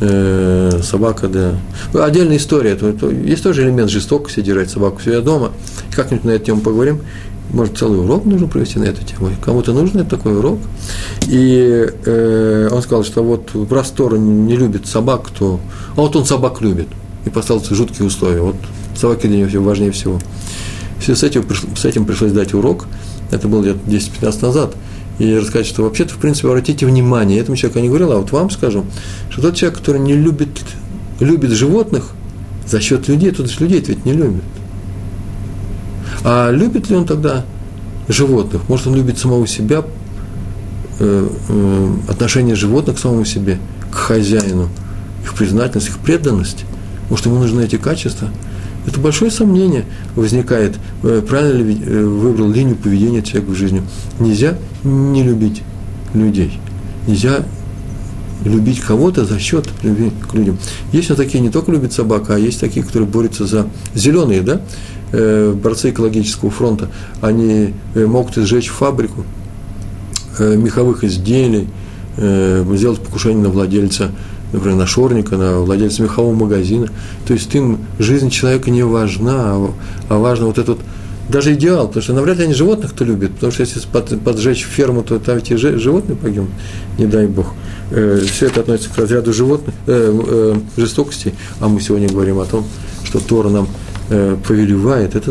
[0.00, 1.56] Э, собака, да.
[1.92, 2.70] Отдельная история.
[2.70, 5.52] Это, это, есть тоже элемент жестокости держать собаку себя дома.
[5.94, 7.00] Как-нибудь на эту тему поговорим.
[7.52, 9.30] Может, целый урок нужно провести на эту тему.
[9.42, 10.58] Кому-то нужен такой урок.
[11.26, 15.58] И э, он сказал, что вот в простор не любит собак, то...
[15.96, 16.88] А вот он собак любит.
[17.28, 18.40] И поставил жуткие условия.
[18.40, 18.56] Вот
[18.96, 20.18] собаки для него важнее всего.
[20.98, 21.44] Все с этим,
[21.76, 22.86] с этим пришлось дать урок,
[23.30, 24.76] это было лет 10-15 назад,
[25.18, 28.32] и рассказать, что вообще-то, в принципе, обратите внимание, этому человеку я не говорил, а вот
[28.32, 28.86] вам скажу,
[29.28, 30.48] что тот человек, который не любит,
[31.20, 32.12] любит животных
[32.66, 34.42] за счет людей, тот же людей ведь не любит.
[36.24, 37.44] А любит ли он тогда
[38.08, 38.62] животных?
[38.68, 39.84] Может, он любит самого себя,
[40.98, 43.58] э, э, отношение животных к самому себе,
[43.90, 44.68] к хозяину,
[45.22, 46.64] их признательность, их преданность?
[47.10, 48.28] Может, ему нужны эти качества–
[48.88, 49.84] это большое сомнение
[50.16, 53.82] возникает, э, правильно ли э, выбрал линию поведения человека в жизни.
[54.18, 55.62] Нельзя не любить
[56.14, 56.58] людей.
[57.06, 57.44] Нельзя
[58.46, 60.58] любить кого-то за счет любви к людям.
[60.92, 64.62] Есть вот такие, не только любят собак, а есть такие, которые борются за зеленые, да,
[65.12, 66.88] э, борцы экологического фронта.
[67.20, 69.24] Они могут сжечь фабрику
[70.38, 71.66] меховых изделий,
[72.16, 74.12] сделать покушение на владельца
[74.52, 76.88] например, на шорника, на владельца мехового магазина.
[77.26, 79.70] То есть им жизнь человека не важна, а,
[80.08, 80.78] а важно вот этот
[81.28, 85.02] даже идеал, потому что навряд ли они животных-то любят, потому что если под, поджечь ферму,
[85.02, 86.50] то там эти животные погибнут,
[86.96, 87.52] не дай бог.
[87.90, 92.46] Э, все это относится к разряду животных, э, э, жестокости, а мы сегодня говорим о
[92.46, 92.64] том,
[93.04, 93.68] что Тора нам
[94.08, 95.30] э, повелевает, это,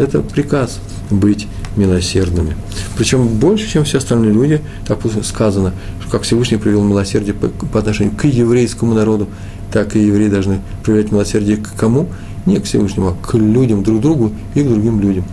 [0.00, 2.56] это приказ быть милосердными.
[2.96, 8.14] Причем больше, чем все остальные люди, так сказано, что как Всевышний привел милосердие по, отношению
[8.16, 9.28] к еврейскому народу,
[9.72, 12.08] так и евреи должны проявлять милосердие к кому?
[12.46, 15.24] Не к Всевышнему, а к людям, друг другу и к другим людям.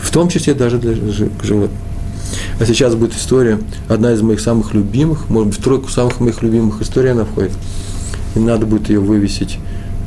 [0.00, 1.70] В том числе даже для животных.
[2.58, 6.42] А сейчас будет история, одна из моих самых любимых, может быть, в тройку самых моих
[6.42, 7.52] любимых историй она входит.
[8.34, 9.58] И надо будет ее вывесить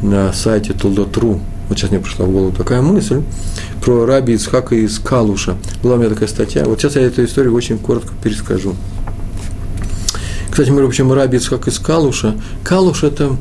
[0.02, 1.40] на сайте Толдотру
[1.70, 3.22] вот сейчас мне пришла в голову такая мысль,
[3.82, 5.56] про раби Ицхака из Калуша.
[5.82, 6.66] Была у меня такая статья.
[6.66, 8.76] Вот сейчас я эту историю очень коротко перескажу.
[10.50, 12.36] Кстати, мы общем, раби Ицхак из Калуша.
[12.64, 13.38] Калуш– это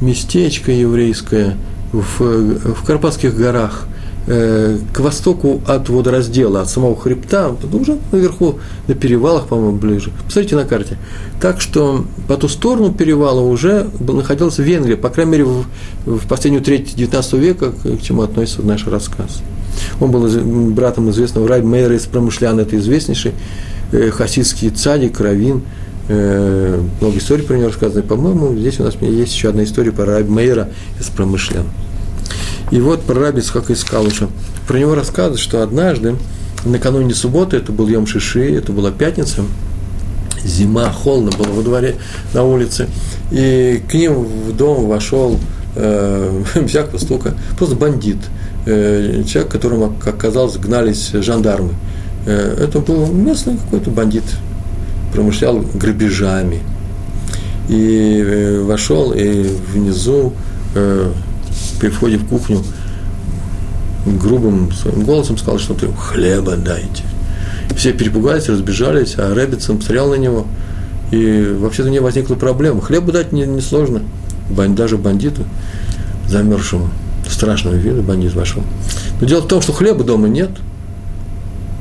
[0.00, 1.56] местечко еврейское
[1.92, 3.86] в, в Карпатских горах–
[4.24, 10.12] Э, к востоку от водораздела, от самого хребта, уже наверху, на перевалах, по-моему, ближе.
[10.24, 10.96] Посмотрите на карте.
[11.40, 15.66] Так что по ту сторону перевала уже находилась Венгрия, по крайней мере, в,
[16.06, 19.42] в последнюю треть XIX века, к чему относится наш рассказ.
[20.00, 20.28] Он был
[20.70, 23.32] братом известного Рай Мейера из Промышлян, это известнейший
[23.90, 25.62] э, хасидский цадик, равин,
[26.06, 28.02] э, много историй про него рассказано.
[28.02, 30.68] По-моему, здесь у нас есть еще одна история про Рай Мейера
[31.00, 31.66] из Промышлян.
[32.72, 34.28] И вот про как искал уже.
[34.66, 36.16] Про него рассказывают, что однажды,
[36.64, 39.42] накануне субботы, это был Йом Шиши, это была пятница,
[40.42, 41.96] зима, холодно было во дворе,
[42.32, 42.88] на улице,
[43.30, 45.38] и к ним в дом вошел
[45.76, 48.16] э, всякого стука, просто бандит,
[48.64, 51.74] э, человек, которому, как оказалось, гнались жандармы.
[52.24, 54.24] Э, это был местный какой-то бандит,
[55.12, 56.60] промышлял грабежами.
[57.68, 59.42] И э, вошел, и
[59.74, 60.32] внизу
[60.74, 61.12] э,
[61.82, 62.62] при входе в кухню
[64.06, 67.02] грубым своим голосом сказал, что ты хлеба дайте.
[67.76, 70.46] Все перепугались, разбежались, а Рэббитсон посмотрел на него,
[71.10, 72.80] и вообще-то не возникла проблема.
[72.80, 73.60] Хлеба дать не, не
[74.76, 75.42] даже бандиту,
[76.28, 76.88] замерзшему,
[77.28, 78.62] страшного вида бандит вошел.
[79.20, 80.50] Но дело в том, что хлеба дома нет,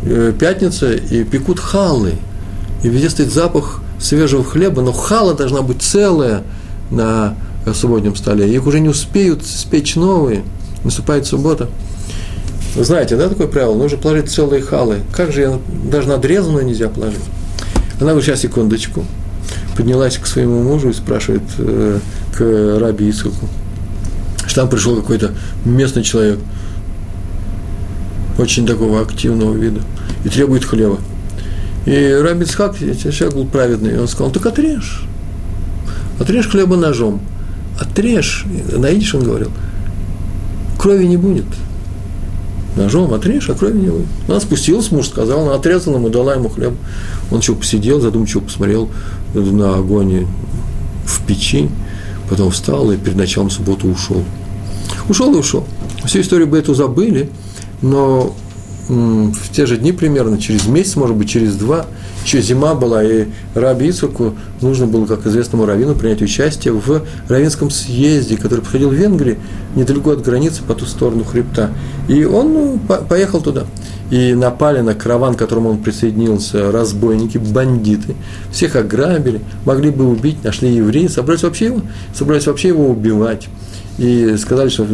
[0.02, 2.14] э, пятница, и пекут халы,
[2.82, 6.42] и везде стоит запах свежего хлеба, но хала должна быть целая
[6.90, 7.36] на
[7.74, 8.54] субботнем столе.
[8.54, 10.44] Их уже не успеют спечь новые.
[10.84, 11.70] Наступает суббота.
[12.76, 13.76] Вы знаете, да, такое правило?
[13.76, 15.00] Нужно положить целые халы.
[15.14, 15.60] Как же я,
[15.92, 17.20] даже надрезанную нельзя положить?
[18.00, 19.06] Она вот сейчас, секундочку,
[19.76, 22.00] поднялась к своему мужу и спрашивает э,
[22.36, 23.48] к раби Исаку,
[24.46, 25.34] что там пришел какой-то
[25.66, 26.40] местный человек,
[28.40, 29.82] очень такого активного вида,
[30.24, 31.00] и требует хлеба.
[31.86, 35.04] И раби Исхак, человек был праведный, он сказал, так отрежь,
[36.20, 37.22] отрежь хлеба ножом
[37.82, 39.52] отрежь, на идиш он говорил,
[40.78, 41.46] крови не будет.
[42.76, 44.08] Ножом отрежь, а крови не будет.
[44.28, 46.74] Она спустилась, муж сказал, она отрезала ему, дала ему хлеб.
[47.32, 48.90] Он еще посидел, задумчиво посмотрел
[49.34, 50.28] на огонь
[51.06, 51.70] в печи,
[52.30, 54.24] потом встал и перед началом субботы ушел.
[55.10, 55.66] Ушел и ушел.
[56.06, 57.30] Всю историю бы эту забыли,
[57.82, 58.34] но
[58.88, 61.86] в те же дни примерно, через месяц, может быть, через два,
[62.24, 67.70] еще зима была, и Раби Ицхаку нужно было, как известному раввину, принять участие в равинском
[67.70, 69.40] съезде, который проходил в Венгрии,
[69.76, 71.72] недалеко от границы, по ту сторону хребта.
[72.08, 72.80] И он ну,
[73.10, 73.66] поехал туда.
[74.12, 78.16] И напали на караван, к которому он присоединился, разбойники, бандиты.
[78.52, 81.82] Всех ограбили, могли бы убить, нашли евреи, собрались вообще его,
[82.14, 83.48] собрались вообще его убивать.
[83.98, 84.86] И сказали, что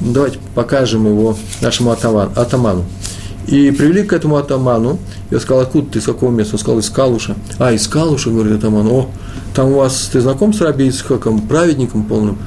[0.00, 2.84] давайте покажем его нашему атаману.
[3.46, 4.98] И привели к этому атаману.
[5.30, 6.54] Я сказал, откуда ты, из какого места?
[6.54, 7.36] Он сказал, из Калуша.
[7.58, 8.88] А, из Калуша, говорит атаман.
[8.88, 9.08] О,
[9.54, 12.38] там у вас, ты знаком с Раби Исхаком, праведником полным?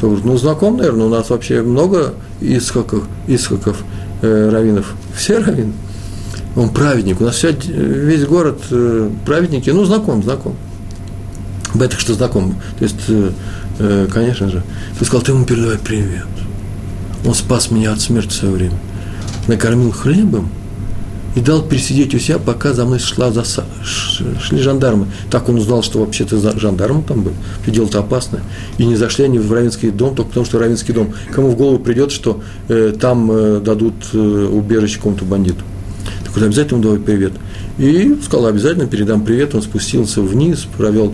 [0.00, 3.84] То ну, знаком, наверное, у нас вообще много Исхаков, Исхаков
[4.22, 4.94] э, раввинов.
[5.14, 5.72] Все раввины.
[6.54, 7.20] Он праведник.
[7.20, 9.68] У нас вся, весь город э, праведники.
[9.70, 10.54] Ну, знаком, знаком.
[11.74, 12.56] Бетах, что знаком.
[12.78, 13.30] То есть, э,
[13.78, 14.62] э, конечно же.
[14.98, 16.26] Ты сказал, ты ему передавай привет.
[17.26, 18.78] Он спас меня от смерти в свое время
[19.48, 20.48] накормил хлебом
[21.36, 25.06] и дал пересидеть у себя, пока за мной шла заса, шли жандармы.
[25.30, 27.36] Так он узнал, что вообще-то жандармы там были.
[27.66, 28.40] Дело-то опасное.
[28.78, 31.12] И не зашли они в Равинский дом, только потому что Равинский дом.
[31.30, 35.62] Кому в голову придет, что э, там э, дадут э, убежище какому-то бандиту.
[36.24, 37.32] Так вот обязательно давай привет.
[37.76, 39.54] И сказал, обязательно передам привет.
[39.54, 41.12] Он спустился вниз, провел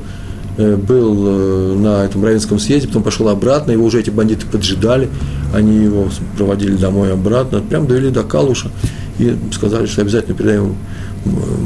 [0.56, 5.08] был э, на этом Равенском съезде, потом пошел обратно, его уже эти бандиты поджидали,
[5.54, 8.70] они его проводили домой обратно, прям довели до Калуша
[9.18, 10.76] и сказали, что обязательно передаем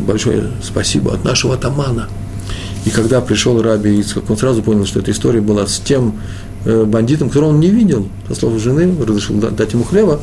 [0.06, 2.08] большое спасибо от нашего атамана.
[2.84, 6.20] И когда пришел Раби Ицхак, он сразу понял, что эта история была с тем
[6.64, 10.20] э, бандитом, которого он не видел, по слову жены, разрешил дать ему хлеба,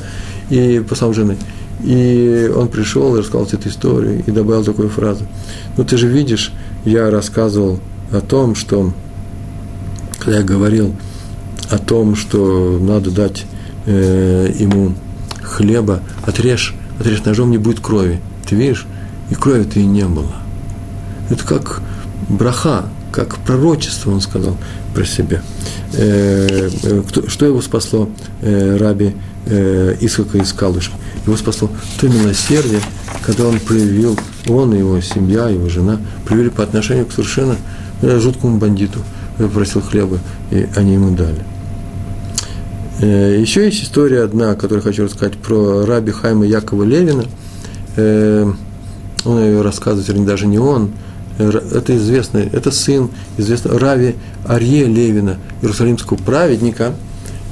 [0.49, 1.37] и по словам жены.
[1.83, 5.25] И он пришел и рассказал эту историю, и добавил такую фразу.
[5.75, 6.53] Ну, ты же видишь,
[6.85, 7.79] я рассказывал
[8.13, 8.93] о том, что,
[10.19, 10.95] когда я говорил
[11.69, 13.45] о том, что надо дать
[13.85, 14.93] э, ему
[15.41, 18.21] хлеба, отрежь, отрежь ножом, не будет крови.
[18.47, 18.85] Ты видишь?
[19.29, 20.35] И крови-то и не было.
[21.29, 21.81] Это как
[22.29, 24.57] браха, как пророчество, он сказал
[24.93, 25.41] про себя.
[25.93, 28.09] Э, э, кто, что его спасло
[28.41, 30.91] э, раби э, Исхака из Калыша?
[31.25, 32.81] Его спасло то милосердие,
[33.25, 37.55] когда он проявил, он и его семья, его жена, проявили по отношению к совершенно
[38.19, 38.99] жуткому бандиту
[39.53, 40.19] просил хлеба,
[40.51, 41.43] и они ему дали.
[42.99, 47.25] Еще есть история одна, которую хочу рассказать про раби Хайма Якова Левина.
[47.97, 50.91] Он ее рассказывает, вернее, даже не он,
[51.37, 56.93] это известный, это сын известного Рави Арье Левина, иерусалимского праведника,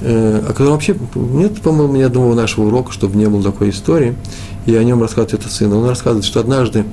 [0.02, 4.16] о котором вообще нет, по-моему, ни одного нашего урока, чтобы не было такой истории,
[4.66, 5.74] и о нем рассказывает это сын.
[5.74, 6.86] Он рассказывает, что однажды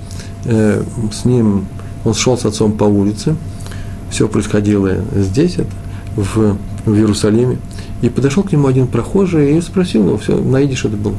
[0.45, 1.67] с ним,
[2.05, 3.37] он шел с отцом по улице,
[4.11, 5.71] все происходило здесь, это,
[6.17, 7.59] в, в Иерусалиме,
[8.03, 11.15] и подошел к нему один прохожий и спросил его, все, на это был,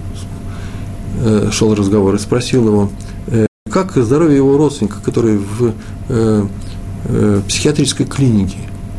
[1.21, 2.89] э, шел разговор, и спросил его,
[3.27, 5.73] э, как здоровье его родственника, который в
[6.09, 6.45] э,
[7.05, 8.57] э, психиатрической клинике,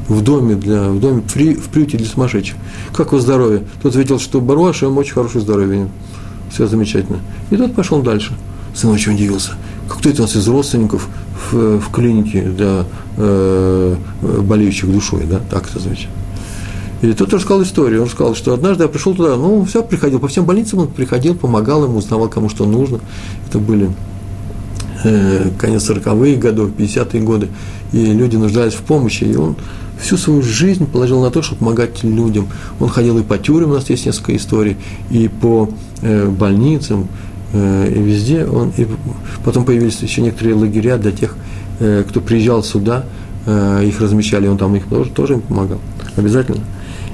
[0.08, 2.56] в доме, для, в доме при, в приюте для сумасшедших.
[2.92, 3.64] Как его здоровье?
[3.82, 5.88] Тот ответил, что Баруаш, ему очень хорошее здоровье,
[6.50, 7.20] все замечательно.
[7.50, 8.32] И тот пошел дальше.
[8.74, 9.52] Сын очень удивился.
[9.90, 11.08] Как кто это у нас из родственников
[11.50, 12.84] в, в клинике для
[13.16, 15.40] э, болеющих душой, да?
[15.50, 16.14] Так это замечательно.
[17.02, 18.02] И тот рассказал историю.
[18.02, 21.34] Он сказал, что однажды я пришел туда, ну, все, приходил, по всем больницам он приходил,
[21.34, 23.00] помогал ему, узнавал, кому что нужно.
[23.48, 23.90] Это были
[25.02, 27.48] э, конец 40-х годов, 50-е годы,
[27.92, 29.56] и люди нуждались в помощи, и он
[30.00, 32.46] всю свою жизнь положил на то, чтобы помогать людям.
[32.78, 34.76] Он ходил и по тюрьмам, у нас есть несколько историй,
[35.10, 35.68] и по
[36.00, 37.08] э, больницам,
[37.52, 38.86] э, и везде он, и
[39.44, 41.36] потом появились еще некоторые лагеря для тех,
[41.78, 43.04] э, кто приезжал сюда,
[43.46, 45.78] э, их размещали, он там их тоже, тоже им помогал,
[46.16, 46.62] обязательно.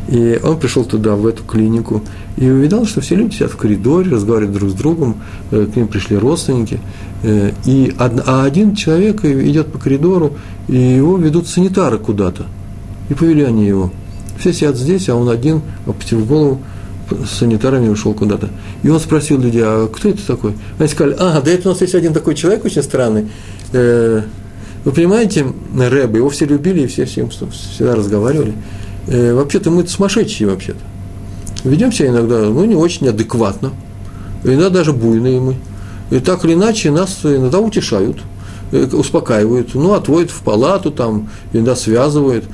[0.09, 2.03] И он пришел туда, в эту клинику,
[2.37, 5.17] и увидел, что все люди сидят в коридоре, разговаривают друг с другом,
[5.51, 6.79] к ним пришли родственники,
[7.25, 10.35] и, а один человек идет по коридору,
[10.69, 12.45] и его ведут санитары куда-то.
[13.09, 13.91] И повели они его.
[14.39, 16.61] Все сидят здесь, а он один, опустив голову,
[17.11, 18.49] с санитарами ушел куда-то.
[18.83, 20.55] И он спросил людей, а кто это такой?
[20.79, 23.29] Они сказали, а, да это у нас есть один такой человек очень странный.
[23.73, 24.23] Э,
[24.85, 28.55] вы понимаете, Рэб, его все любили, и все с ним всегда разговаривали.
[29.09, 30.81] Э, вообще-то мы сумасшедшие вообще-то.
[31.65, 33.73] Ведем себя иногда, ну, не очень адекватно,
[34.45, 35.57] иногда даже буйные мы.
[36.11, 38.19] И так или иначе нас иногда утешают,
[38.73, 42.45] э, успокаивают, ну, отводят в палату, там, иногда связывают,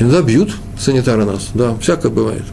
[0.00, 2.44] иногда бьют санитары нас, да, всякое бывает.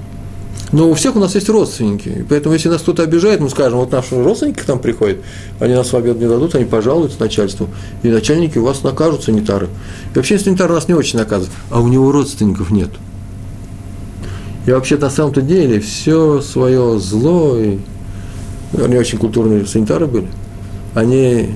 [0.76, 2.10] Но у всех у нас есть родственники.
[2.10, 5.20] И поэтому, если нас кто-то обижает, мы скажем, вот наши родственники к нам приходят,
[5.62, 7.70] они нас в обед не дадут, они пожалуются начальству.
[8.04, 9.70] И начальники у вас накажут санитары.
[10.14, 12.90] И вообще санитар нас не очень наказывает, а у него родственников нет.
[14.66, 17.78] И вообще на самом-то деле все свое зло, и
[18.78, 20.28] они очень культурные санитары были,
[20.94, 21.52] они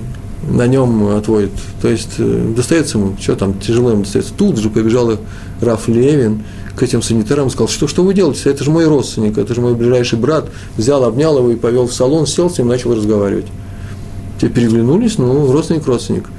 [0.48, 1.52] на нем отводят.
[1.82, 4.34] То есть э, достается ему, что там, тяжело ему достается.
[4.34, 5.18] Тут же побежал
[5.60, 6.44] Раф Левин
[6.80, 8.50] к этим санитарам и сказал, что, что вы делаете?
[8.50, 10.50] Это же мой родственник, это же мой ближайший брат.
[10.78, 13.48] Взял, обнял его и повел в салон, сел с ним, начал разговаривать.
[14.40, 16.30] Те переглянулись, ну, родственник, родственник.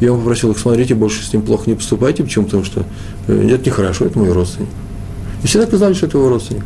[0.00, 2.22] И он попросил их, смотрите, больше с ним плохо не поступайте.
[2.22, 2.44] Почему?
[2.44, 2.84] Потому что
[3.26, 4.68] э, это нехорошо, это мой родственник.
[5.42, 6.64] И все так знали, что это его родственник.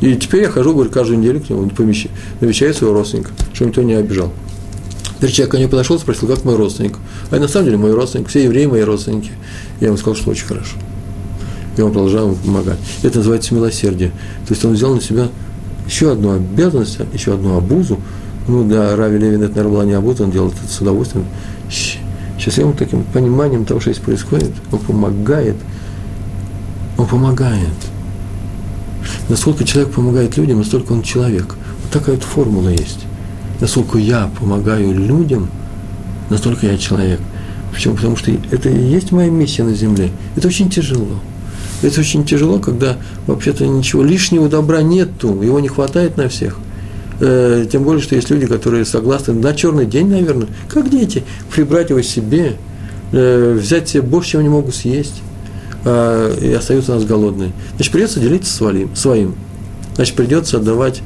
[0.00, 3.82] И теперь я хожу, говорю, каждую неделю к нему, помещаю, навещаю своего родственника, чтобы никто
[3.82, 4.32] не обижал.
[5.16, 6.96] Теперь человек ко мне подошел, спросил, как мой родственник.
[7.32, 9.32] А на самом деле мой родственник, все евреи мои родственники.
[9.80, 10.76] Я ему сказал, что очень хорошо.
[11.76, 12.78] И он продолжал ему помогать.
[13.02, 14.10] Это называется милосердие.
[14.46, 15.28] То есть он взял на себя
[15.86, 17.98] еще одну обязанность, еще одну обузу.
[18.48, 21.26] Ну, да, Рави Левин это, наверное, была не обуза, он делал это с удовольствием.
[21.70, 25.56] Сейчас ему таким пониманием того, что здесь происходит, он помогает.
[26.98, 27.68] Он помогает.
[29.28, 31.54] Насколько человек помогает людям, настолько он человек.
[31.82, 33.06] Вот такая вот формула есть
[33.62, 35.48] насколько я помогаю людям,
[36.28, 37.20] настолько я человек.
[37.72, 37.94] Почему?
[37.94, 40.10] Потому что это и есть моя миссия на земле.
[40.36, 41.20] Это очень тяжело.
[41.82, 46.56] Это очень тяжело, когда вообще-то ничего лишнего добра нету, его не хватает на всех.
[47.20, 51.90] Э, тем более, что есть люди, которые согласны на черный день, наверное, как дети, прибрать
[51.90, 52.56] его себе,
[53.12, 55.22] э, взять себе больше, чем они могут съесть,
[55.84, 57.52] э, и остаются у нас голодные.
[57.76, 59.34] Значит, придется делиться своим.
[59.94, 61.02] Значит, придется отдавать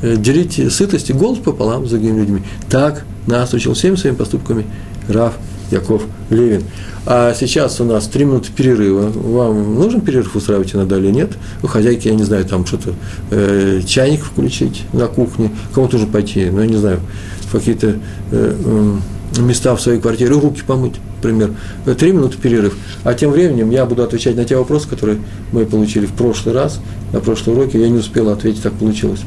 [0.00, 2.42] делить сытость и голод пополам с другими людьми.
[2.70, 4.64] Так нас учил всеми своими поступками
[5.08, 5.34] Раф
[5.70, 6.62] Яков Левин.
[7.06, 9.10] А сейчас у нас три минуты перерыва.
[9.10, 11.30] Вам нужен перерыв устраивать иногда или нет?
[11.62, 12.94] У хозяйки, я не знаю, там что-то,
[13.30, 17.00] э, чайник включить на кухне, кому-то уже пойти, ну, я не знаю,
[17.42, 17.94] в какие-то
[18.30, 18.96] э,
[19.38, 21.52] места в своей квартире, руки помыть, например.
[21.86, 22.76] Э, три минуты перерыв.
[23.04, 25.18] А тем временем я буду отвечать на те вопросы, которые
[25.52, 26.80] мы получили в прошлый раз,
[27.12, 27.80] на прошлом уроке.
[27.80, 29.20] Я не успел ответить, так получилось.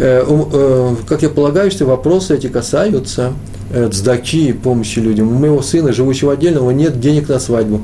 [0.00, 3.32] Э, э, как я полагаю, что вопросы эти касаются
[3.72, 5.28] э, цдаки, помощи людям.
[5.28, 7.82] У моего сына, живущего отдельно, у него нет денег на свадьбу.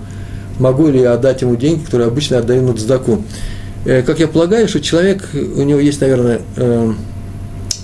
[0.60, 3.22] Могу ли я отдать ему деньги, которые обычно отдаю на цдаку?
[3.84, 6.40] Как я полагаю, что человек, у него есть, наверное,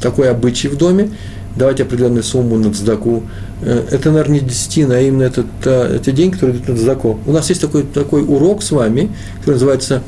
[0.00, 1.10] такой обычай в доме,
[1.56, 3.24] давать определенную сумму на цдаку.
[3.60, 7.18] Это, наверное, не десятина, а именно это, это, деньги, которые идут на цдаку.
[7.26, 9.10] У нас есть такой, такой урок с вами,
[9.40, 10.02] который называется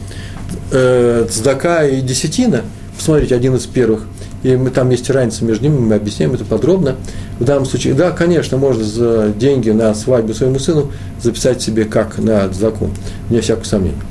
[0.70, 1.26] э,
[1.92, 2.62] и десятина,
[2.96, 4.04] посмотрите, один из первых,
[4.42, 6.96] и мы, там есть разница между ними, мы объясняем это подробно.
[7.38, 10.90] В данном случае, да, конечно, можно за деньги на свадьбу своему сыну
[11.20, 12.90] записать себе как на цдаку,
[13.30, 14.02] не всякого сомнения.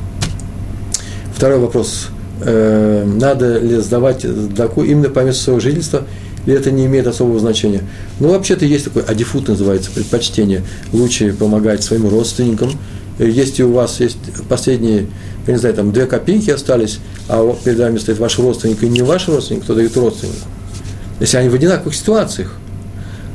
[1.35, 2.09] Второй вопрос.
[2.43, 6.03] Э, надо ли сдавать цдаку именно по месту своего жительства–
[6.45, 7.81] или это не имеет особого значения?
[8.19, 10.63] Ну, вообще-то есть такой адифут, называется, предпочтение.
[10.91, 12.71] Лучше помогать своим родственникам.
[13.25, 14.17] Если у вас есть
[14.49, 15.07] последние,
[15.47, 16.99] я не знаю, там две копейки остались,
[17.29, 20.39] а перед вами стоит ваш родственник и не ваш родственник, кто дает родственнику.
[21.19, 22.55] Если они в одинаковых ситуациях,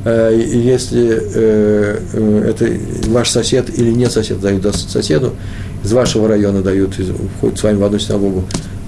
[0.03, 5.33] э, если э, э, это ваш сосед или не сосед дают соседу,
[5.83, 6.95] из вашего района дают,
[7.37, 8.43] входят с вами в одну синагогу,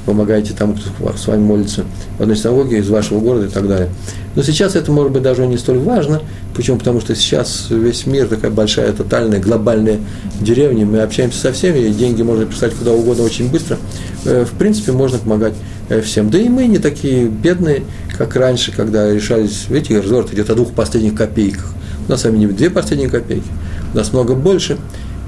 [0.09, 1.83] помогаете тому, кто с вами молится
[2.17, 3.89] в одной синагоге из вашего города и так далее.
[4.35, 6.23] Но сейчас это может быть даже не столь важно.
[6.55, 6.79] Почему?
[6.79, 9.99] Потому что сейчас весь мир такая большая, тотальная, глобальная
[10.41, 10.87] деревня.
[10.87, 13.77] Мы общаемся со всеми, и деньги можно прислать куда угодно очень быстро.
[14.25, 15.53] Э, в принципе, можно помогать
[15.89, 16.31] э, всем.
[16.31, 17.83] Да и мы не такие бедные,
[18.17, 21.71] как раньше, когда решались, видите, разговор идет о двух последних копейках.
[22.07, 23.47] У нас с вами не две последние копейки,
[23.93, 24.77] у нас много больше.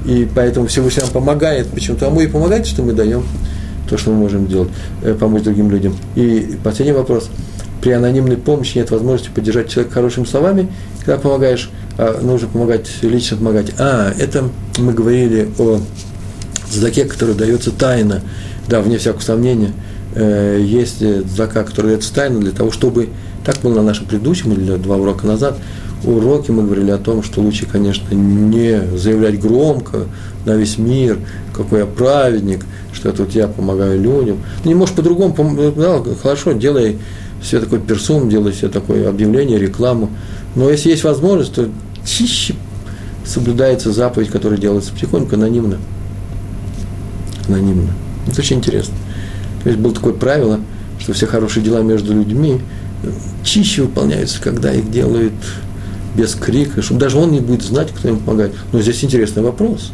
[0.05, 1.67] И поэтому Всевышний нам помогает.
[1.67, 3.23] Почему-то а мы и помогаете, что мы даем
[3.91, 4.69] то, что мы можем делать,
[5.03, 5.93] э, помочь другим людям.
[6.15, 7.29] И последний вопрос.
[7.81, 10.69] При анонимной помощи нет возможности поддержать человека хорошими словами.
[10.99, 13.73] Когда помогаешь, а, нужно помогать, лично помогать.
[13.79, 14.45] А, это
[14.77, 15.79] мы говорили о
[16.69, 18.21] задаке, который дается тайно.
[18.69, 19.73] Да, вне всякого сомнения.
[20.15, 21.03] Э, есть
[21.35, 23.09] зака, который дается тайно для того, чтобы...
[23.43, 25.57] Так было на нашем предыдущем или два урока назад–
[26.03, 30.05] уроке мы говорили о том, что лучше, конечно, не заявлять громко
[30.45, 31.19] на весь мир,
[31.53, 34.39] какой я праведник, что это вот я помогаю людям.
[34.65, 35.35] Не можешь по-другому,
[35.75, 36.97] да, хорошо, делай
[37.41, 40.09] все такой персум, делай все такое объявление, рекламу.
[40.55, 41.69] Но если есть возможность, то
[42.05, 42.55] чище
[43.25, 45.77] соблюдается заповедь, которая делается потихоньку, анонимно.
[47.47, 47.91] Анонимно.
[48.27, 48.93] Это очень интересно.
[49.63, 50.59] То есть было такое правило,
[50.99, 52.61] что все хорошие дела между людьми
[53.43, 55.33] чище выполняются, когда их делают
[56.15, 58.53] без крика, чтобы даже он не будет знать, кто ему помогает.
[58.71, 59.91] Но здесь интересный вопрос.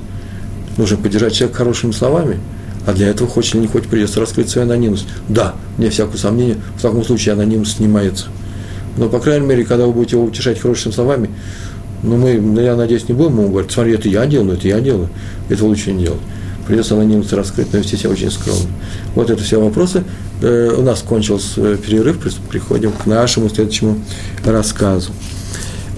[0.78, 2.39] Нужно поддержать человека хорошими словами.
[2.86, 5.05] А для этого, хочет или не хочет, придется раскрыть свою анонимность.
[5.28, 8.28] Да, мне всякое сомнение, в таком случае анонимность снимается.
[8.95, 11.30] Но, по крайней мере, когда вы будете его утешать хорошими словами,
[12.01, 14.80] ну, мы, ну, я надеюсь, не будем ему говорить, смотри, это я делаю, это я
[14.80, 15.09] делаю,
[15.49, 16.22] это лучше не делать.
[16.65, 18.68] Придется анонимность раскрыть, но вести себя очень скромно.
[19.15, 20.03] Вот это все вопросы.
[20.41, 23.99] Э, у нас кончился перерыв, приходим к нашему следующему
[24.45, 25.11] рассказу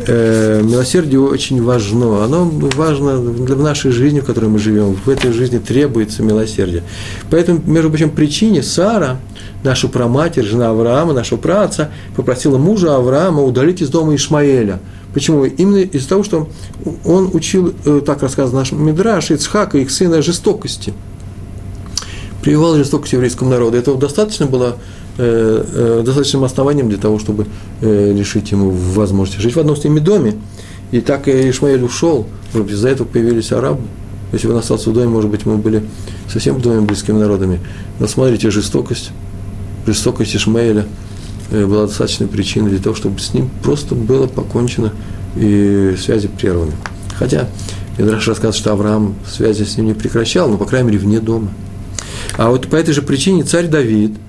[0.08, 2.24] э, милосердие очень важно.
[2.24, 4.95] Оно важно для нашей жизни, в которой мы живем.
[5.06, 6.84] В этой жизни требуется милосердие.
[7.30, 9.20] Поэтому, между прочим, причине Сара,
[9.64, 14.80] наша праматерь, жена Авраама, нашего праца, попросила мужа Авраама удалить из дома Ишмаэля.
[15.14, 15.45] Почему?
[15.45, 16.50] Именно из-за того, что
[17.04, 20.93] он учил, э, так рассказано наш Мидраш, Ицхака, их сына, жестокости.
[22.41, 23.78] Прививал жестокость еврейскому народу.
[23.78, 24.78] Этого достаточно было
[25.20, 27.45] достаточным основанием для того, чтобы
[27.82, 30.36] э, лишить ему возможности жить в одном с ними доме.
[30.91, 33.82] И так Ишмаэль ушел, может быть, из-за этого появились арабы.
[34.32, 35.84] Если бы он остался в доме, может быть, мы были
[36.32, 37.59] совсем доме близкими народами.
[37.99, 39.11] Но смотрите, жестокость,
[39.86, 40.86] жестокость Ишмаэля
[41.51, 44.93] была достаточной причиной для того, чтобы с ним просто было покончено
[45.36, 46.74] и связи прерваны.
[47.17, 47.47] Хотя
[47.97, 51.49] Медраш рассказывает, что Авраам связи с ним не прекращал, но, по крайней мере, вне дома.
[52.38, 54.13] А вот по этой же причине царь Давид–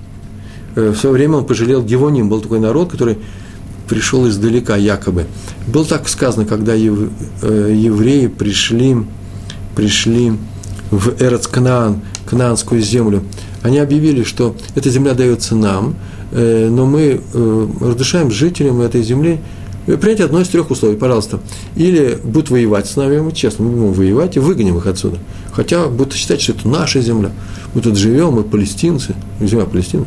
[0.75, 3.17] в свое время он пожалел Гевоним, был такой народ, который
[3.91, 5.25] пришел издалека якобы.
[5.67, 8.95] Было так сказано, когда э, евреи пришли,
[9.75, 10.31] пришли
[10.91, 13.23] в Эрец Кнаан, Кнаанскую землю,
[13.61, 15.95] они объявили, что эта земля дается нам,
[16.31, 17.19] э, но мы
[17.81, 19.41] разрешаем жителям этой земли
[19.85, 21.41] принять одно из трех условий, пожалуйста.
[21.75, 25.17] Или будут воевать с нами, мы честно, мы будем воевать и выгоним их отсюда.
[25.51, 27.31] Хотя будут считать, что это наша земля.
[27.73, 30.05] Мы тут живем, мы палестинцы, земля Палестины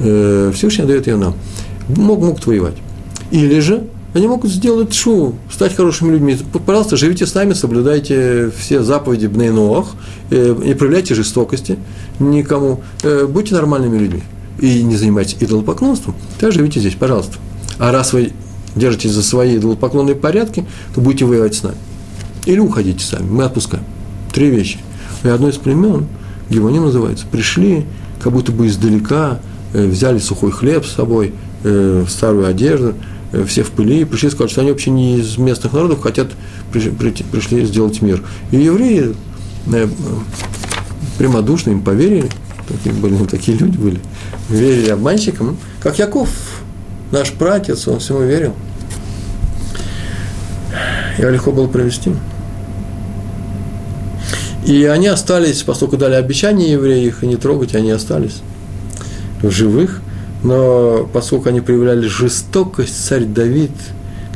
[0.00, 1.34] э, Всевышний дает ее нам.
[1.88, 2.76] Мог, могут воевать.
[3.30, 3.84] Или же
[4.14, 6.38] они могут сделать шу, стать хорошими людьми.
[6.64, 9.88] Пожалуйста, живите с нами, соблюдайте все заповеди Бнейноах,
[10.30, 11.78] э, не проявляйте жестокости
[12.20, 14.22] никому, э, будьте нормальными людьми.
[14.60, 17.38] И не занимайтесь идолопоклонством, так живите здесь, пожалуйста.
[17.78, 18.30] А раз вы
[18.76, 20.64] держитесь за свои идолопоклонные порядки,
[20.94, 21.76] то будете воевать с нами.
[22.46, 23.84] Или уходите сами, мы отпускаем.
[24.32, 24.78] Три вещи.
[25.24, 26.06] И одно из племен,
[26.50, 27.84] Гевоним называется, пришли
[28.20, 29.40] как будто бы издалека,
[29.74, 32.94] взяли сухой хлеб с собой, э, старую одежду,
[33.32, 36.28] э, все в пыли, и пришли сказать, что они вообще не из местных народов, хотят,
[36.72, 38.22] пришли сделать мир.
[38.52, 39.14] И евреи
[41.18, 42.28] прямодушно им поверили,
[42.68, 44.00] такие, были, такие люди были,
[44.48, 46.28] верили обманщикам, как Яков,
[47.10, 48.54] наш братец, он всему верил.
[51.18, 52.12] Его легко было провести.
[54.66, 58.40] И они остались, поскольку дали обещание евреи их не трогать, они остались
[59.42, 60.00] живых.
[60.42, 63.72] Но поскольку они проявляли жестокость, царь Давид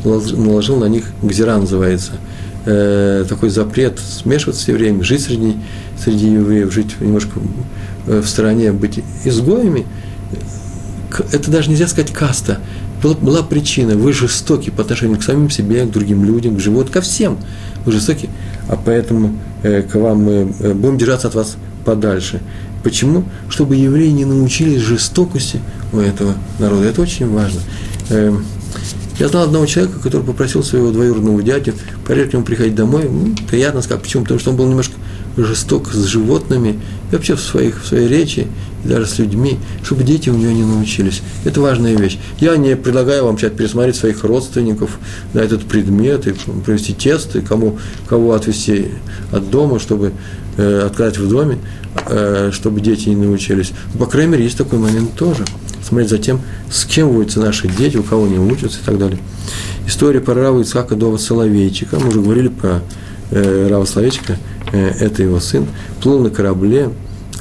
[0.04, 2.12] наложил на них, гзира называется,
[2.64, 5.56] э, такой запрет смешиваться с евреями, жить среди,
[6.02, 7.40] среди евреев, жить немножко
[8.06, 9.86] э, в стороне, быть изгоями.
[11.32, 12.60] Это даже нельзя сказать каста.
[13.02, 16.92] Была, была причина, вы жестоки по отношению к самим себе, к другим людям, к животным,
[16.92, 17.38] ко всем.
[17.84, 18.28] Вы жестоки,
[18.68, 22.40] а поэтому э, к вам мы э, будем держаться от вас подальше.
[22.88, 23.24] Почему?
[23.50, 25.60] Чтобы евреи не научились жестокости
[25.92, 26.86] у этого народа.
[26.86, 27.60] Это очень важно.
[28.08, 28.46] Эм,
[29.18, 31.74] я знал одного человека, который попросил своего двоюродного дядю
[32.06, 33.06] поверить к нему приходить домой.
[33.10, 34.02] Ну, приятно сказать.
[34.02, 34.22] Почему?
[34.22, 34.94] Потому что он был немножко
[35.36, 36.80] жесток с животными
[37.10, 38.46] и вообще в, своих, в своей речи,
[38.82, 41.20] и даже с людьми, чтобы дети у него не научились.
[41.44, 42.18] Это важная вещь.
[42.40, 44.98] Я не предлагаю вам сейчас пересмотреть своих родственников
[45.34, 47.78] на этот предмет и провести тесты, кому,
[48.08, 48.86] кого отвести
[49.30, 50.14] от дома, чтобы
[50.58, 51.58] э, в доме,
[52.06, 53.72] э, чтобы дети не научились.
[53.98, 55.44] По крайней мере, есть такой момент тоже.
[55.82, 56.40] Смотреть за тем,
[56.70, 59.18] с кем водятся наши дети, у кого они учатся и так далее.
[59.86, 61.98] История про Рава Ицхака Дова Соловейчика.
[61.98, 62.82] Мы уже говорили про
[63.30, 64.36] э, Рава Соловейчика–
[64.72, 65.66] Э, это его сын,
[66.02, 66.90] плыл на корабле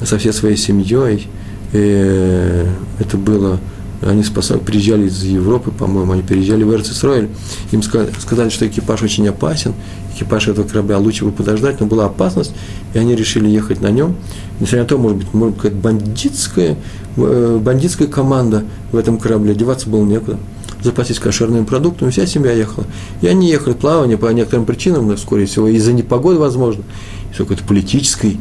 [0.02, 1.28] со всей своей семьей.
[1.72, 2.66] Э,
[2.98, 3.58] это было,
[4.02, 7.28] они спасали, приезжали из Европы, по-моему, они переезжали в Эрцисроэль.
[7.72, 9.74] Им сказали, что экипаж очень опасен,
[10.14, 12.52] экипаж этого корабля лучше бы подождать, но была опасность,
[12.94, 14.16] и они решили ехать на нем.
[14.60, 16.76] Несмотря на то, может быть, может, какая-то бандитская,
[17.16, 20.38] э, бандитская команда в этом корабле, одеваться было некуда
[20.80, 22.86] запастись кошерными продуктами, вся семья ехала.
[23.20, 26.84] И они ехали плавание по некоторым причинам, скорее всего, из-за непогоды, возможно
[27.32, 28.38] из какой-то политической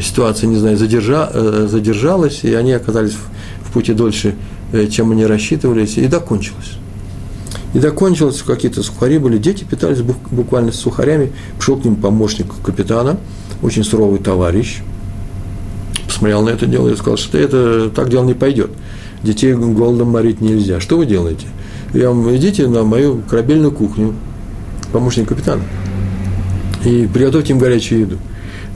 [0.00, 4.36] ситуации, не знаю, задержа, э, задержалась, и они оказались в, в пути дольше,
[4.90, 6.72] чем они рассчитывались, и докончилось.
[7.72, 13.18] И докончилось, какие-то сухари были, дети питались буквально сухарями, пришел к ним помощник капитана,
[13.62, 14.82] очень суровый товарищ,
[16.06, 18.70] посмотрел на это дело и сказал, что это так дело не пойдет.
[19.22, 20.80] Детей голодом морить нельзя.
[20.80, 21.46] Что вы делаете?
[21.92, 24.14] Я вам, идите на мою корабельную кухню,
[24.92, 25.62] помощник капитана,
[26.84, 28.18] и приготовьте им горячую еду.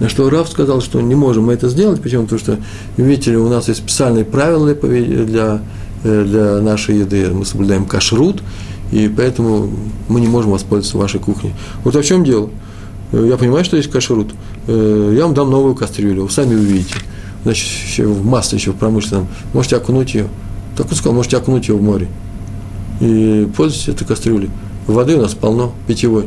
[0.00, 2.24] На что Раф сказал, что не можем мы это сделать, почему?
[2.24, 2.58] Потому что,
[2.96, 5.58] видите ли, у нас есть специальные правила для, э,
[6.04, 8.42] для нашей еды, мы соблюдаем кашрут,
[8.92, 9.70] и поэтому
[10.08, 11.54] мы не можем воспользоваться вашей кухней.
[11.82, 12.50] Вот о чем дело.
[13.12, 14.32] Э, я понимаю, что есть кашрут.
[14.66, 16.94] Э, я вам дам новую кастрюлю, вы сами увидите.
[17.42, 19.26] Значит, еще в масле, еще в промышленном.
[19.52, 20.28] Можете окунуть ее.
[20.76, 22.08] Так он сказал, можете окунуть ее в море.
[23.00, 24.50] И пользуйтесь этой кастрюлей.
[24.86, 26.26] Воды у нас полно, питьевой.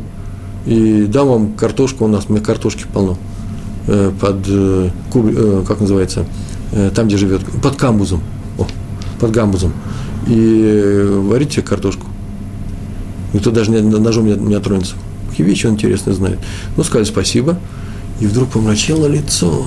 [0.66, 3.18] И дам вам картошку, у нас у меня картошки полно.
[3.88, 6.26] Э, под, э, э, как называется,
[6.94, 8.22] там, где живет, под камбузом,
[9.20, 9.74] под гамбузом,
[10.28, 12.08] и варите картошку.
[13.34, 14.96] Никто даже ножом не, не отронется.
[15.30, 16.40] Какие вещи он интересно знает.
[16.76, 17.60] Ну, сказали спасибо,
[18.20, 19.66] и вдруг помрачело лицо.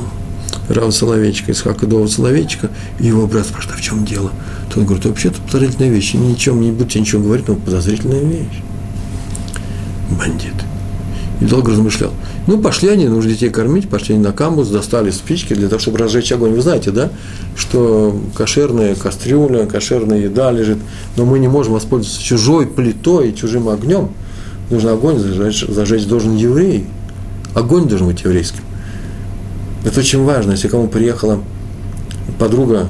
[0.69, 4.31] Рава Соловейчика, из Хакадова Соловейчика, и его брат спрашивает, а в чем дело?
[4.73, 8.63] То он говорит, вообще-то подозрительная вещь, ничем, не будете ничего говорить, но подозрительная вещь.
[10.11, 10.55] Бандит.
[11.41, 12.13] И долго размышлял.
[12.47, 15.99] Ну, пошли они, нужно детей кормить, пошли они на камбус, достали спички для того, чтобы
[15.99, 16.53] разжечь огонь.
[16.53, 17.11] Вы знаете, да,
[17.55, 20.79] что кошерная кастрюля, кошерная еда лежит,
[21.17, 24.11] но мы не можем воспользоваться чужой плитой, чужим огнем.
[24.71, 26.87] Нужно огонь зажечь, зажечь должен еврей.
[27.55, 28.63] Огонь должен быть еврейским.
[29.85, 30.53] Это очень важно.
[30.53, 31.41] Если кому приехала
[32.39, 32.89] подруга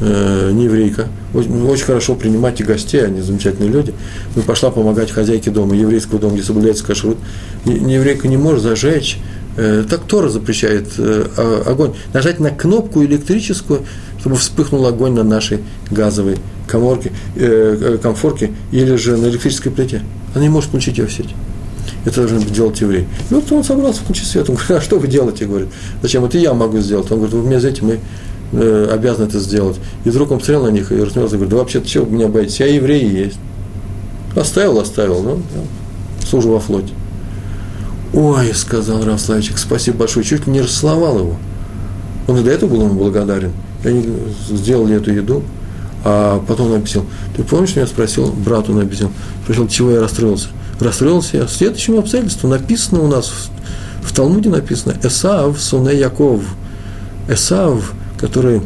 [0.00, 3.94] э, не еврейка, очень, очень хорошо принимать и гостей, они замечательные люди.
[4.34, 7.18] Ну, пошла помогать хозяйке дома, еврейского дома, где соблюдается кашрут.
[7.64, 9.18] Не еврейка не может зажечь.
[9.56, 11.94] Э, так Тора запрещает э, огонь.
[12.12, 13.82] Нажать на кнопку электрическую,
[14.20, 15.58] чтобы вспыхнул огонь на нашей
[15.90, 16.36] газовой
[16.66, 20.02] коморке, э, комфорке или же на электрической плите.
[20.34, 21.34] Она не может включить ее в сеть.
[22.04, 23.06] Это должен делать еврей.
[23.30, 24.48] И вот он собрался включить свет.
[24.48, 25.44] Он говорит, а что вы делаете?
[25.44, 25.68] Говорит,
[26.00, 26.24] зачем?
[26.24, 27.10] Это я могу сделать.
[27.10, 27.98] Он говорит, вы меня знаете, мы
[28.52, 29.78] э, обязан это сделать.
[30.04, 32.60] И вдруг он посмотрел на них и рассмеялся, говорит, да вообще-то чего вы меня боитесь?
[32.60, 33.38] Я еврей есть.
[34.36, 35.42] Оставил, оставил, ну,
[36.24, 36.92] служу во флоте.
[38.12, 41.36] Ой, сказал Равславичек, спасибо большое, чуть ли не расцеловал его.
[42.26, 43.52] Он и до этого был ему благодарен.
[43.84, 44.08] И они
[44.48, 45.42] сделали эту еду,
[46.04, 47.04] а потом он объяснил.
[47.36, 49.10] Ты помнишь, меня спросил, брату он объяснил,
[49.44, 50.48] спросил, чего я расстроился?
[50.80, 52.50] Расстроился я следующим обстоятельством.
[52.50, 53.30] Написано у нас,
[54.02, 56.42] в Талмуде написано, Эсав, Суне Яков.
[57.28, 58.60] Эсав который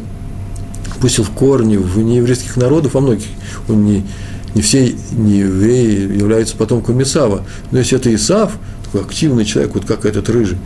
[0.99, 3.27] пустил в корни в нееврейских народов, во многих,
[3.67, 4.05] он не,
[4.53, 7.43] не все неевреи являются потомками Исава.
[7.71, 10.57] Но если это Исав, такой активный человек, вот как этот рыжий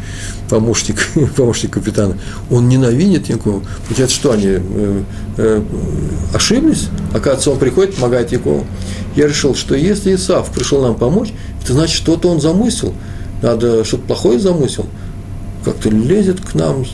[0.49, 2.17] помощник, помощник капитана,
[2.49, 3.63] он ненавидит Якову.
[3.87, 5.03] Получается, что они э,
[5.37, 5.61] э,
[6.33, 6.89] ошиблись?
[7.13, 8.65] Оказывается, он приходит, помогает Якову.
[9.15, 11.33] Я решил, что если Исав пришел нам помочь,
[11.63, 12.93] это значит, что-то он замысел.
[13.41, 14.85] Надо что-то плохое замысел.
[15.63, 16.85] как-то лезет к нам,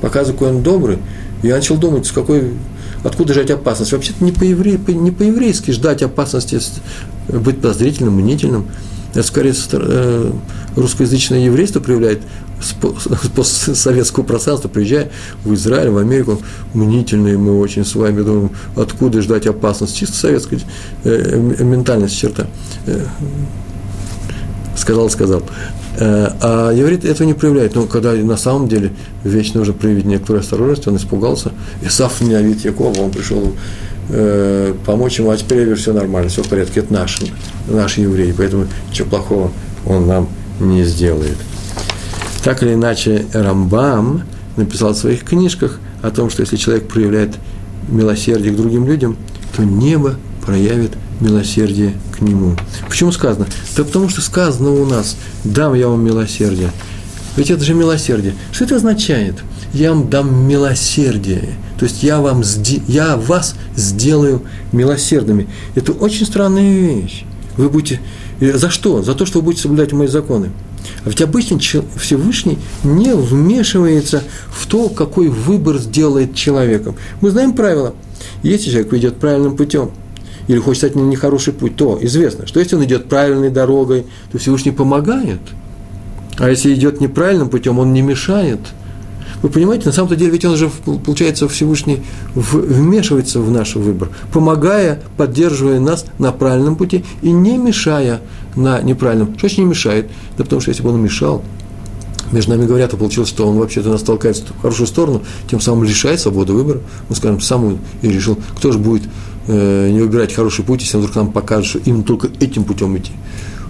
[0.00, 0.98] показывает, какой он добрый.
[1.42, 2.54] Я начал думать, с какой,
[3.02, 3.92] откуда ждать опасность.
[3.92, 6.58] Вообще-то не, по-евре, не по-еврейски ждать опасности,
[7.28, 8.66] быть подозрительным, мнительным.
[9.12, 10.32] Это скорее э,
[10.74, 12.20] русскоязычное еврейство проявляет
[12.60, 12.72] с
[13.36, 15.10] постсоветского пространства, приезжая
[15.44, 16.40] в Израиль, в Америку,
[16.72, 19.96] мнительные мы очень с вами думаем, откуда ждать опасность.
[19.96, 20.60] Чисто советская
[21.04, 22.46] э, ментальность черта.
[22.86, 23.04] Э,
[24.76, 25.42] сказал, сказал.
[25.96, 27.74] Э, а еврей этого не проявляет.
[27.74, 28.92] Но когда на самом деле
[29.22, 31.52] вещь нужно проявить некоторую осторожность, он испугался.
[31.82, 33.54] Исаф Нявит Якова, он пришел
[34.08, 37.20] э, помочь ему, а теперь все нормально, все в порядке, это наш,
[37.68, 39.52] наш еврей, поэтому ничего плохого
[39.86, 40.28] он нам
[40.60, 41.36] не сделает.
[42.42, 44.22] Так или иначе, Рамбам
[44.56, 47.36] написал в своих книжках о том, что если человек проявляет
[47.88, 49.16] милосердие к другим людям,
[49.56, 52.56] то небо проявит милосердие к нему.
[52.88, 53.46] Почему сказано?
[53.76, 56.70] Да потому что сказано у нас, дам я вам милосердие.
[57.36, 58.34] Ведь это же милосердие.
[58.52, 59.36] Что это означает?
[59.72, 61.54] Я вам дам милосердие.
[61.78, 62.42] То есть я, вам,
[62.86, 65.48] я вас сделаю милосердными.
[65.74, 67.24] Это очень странная вещь.
[67.56, 68.00] Вы будете...
[68.40, 69.02] За что?
[69.02, 70.50] За то, что вы будете соблюдать мои законы.
[71.04, 76.94] А ведь обычно Всевышний не вмешивается в то, какой выбор сделает человеком.
[77.20, 77.94] Мы знаем правила.
[78.42, 79.90] Если человек идет правильным путем–
[80.48, 84.38] или хочет стать на нехороший путь, то известно, что если он идет правильной дорогой, то
[84.38, 85.40] Всевышний помогает.
[86.38, 88.60] А если идет неправильным путем, он не мешает.
[89.42, 90.70] Вы понимаете, на самом-то деле ведь он же,
[91.04, 92.02] получается, Всевышний
[92.34, 98.20] вмешивается в наш выбор, помогая, поддерживая нас на правильном пути и не мешая
[98.56, 99.34] на неправильном.
[99.36, 100.06] Что значит не мешает?
[100.38, 101.42] Да потому что если бы он мешал,
[102.32, 105.84] между нами говорят, то получилось, что он вообще-то нас толкает в хорошую сторону, тем самым
[105.84, 106.80] лишает свободы выбора.
[107.08, 109.02] Мы скажем, сам и решил, кто же будет
[109.46, 112.96] э, не выбирать хороший путь, если он вдруг нам покажет, что именно только этим путем
[112.96, 113.12] идти.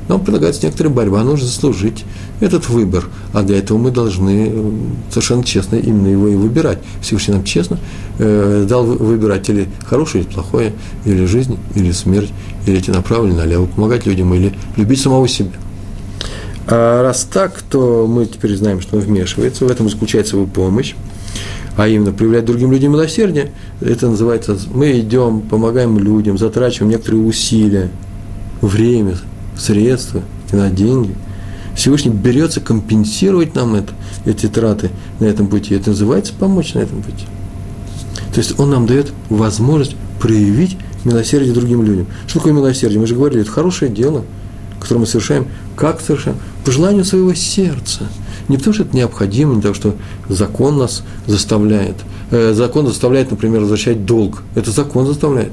[0.09, 2.05] Нам предлагается некоторая борьба, нужно заслужить
[2.41, 3.05] этот выбор.
[3.33, 4.73] А для этого мы должны э,
[5.11, 6.79] совершенно честно именно его и выбирать.
[7.01, 7.79] Всевышний нам честно
[8.19, 10.73] э, дал выбирать или хорошее, или плохое,
[11.07, 12.33] или жизнь, или смерть,
[12.67, 15.53] или идти направо, или налево, помогать людям, или любить самого себя.
[16.67, 20.95] А раз так, то мы теперь знаем, что он вмешивается, в этом заключается его помощь,
[21.77, 27.91] а именно проявлять другим людям милосердие, это называется, мы идем, помогаем людям, затрачиваем некоторые усилия,
[28.61, 29.17] время,
[29.57, 30.23] средства,
[30.53, 31.15] на деньги.
[31.75, 33.93] Всевышний берется компенсировать нам это,
[34.25, 35.75] эти траты на этом пути.
[35.75, 37.27] Это называется помочь на этом пути.
[38.33, 42.07] То есть он нам дает возможность проявить милосердие другим людям.
[42.29, 43.01] Что такое милосердие?
[43.01, 44.25] Мы же говорили, это хорошее дело,
[44.79, 45.49] которое мы совершаем.
[45.75, 46.37] Как совершаем?
[46.65, 48.05] по желанию своего сердца.
[48.49, 49.95] Не потому, что это необходимо, не потому, что
[50.29, 51.97] закон нас заставляет.
[52.31, 54.43] Э, закон заставляет, например, возвращать долг.
[54.55, 55.53] Это закон заставляет.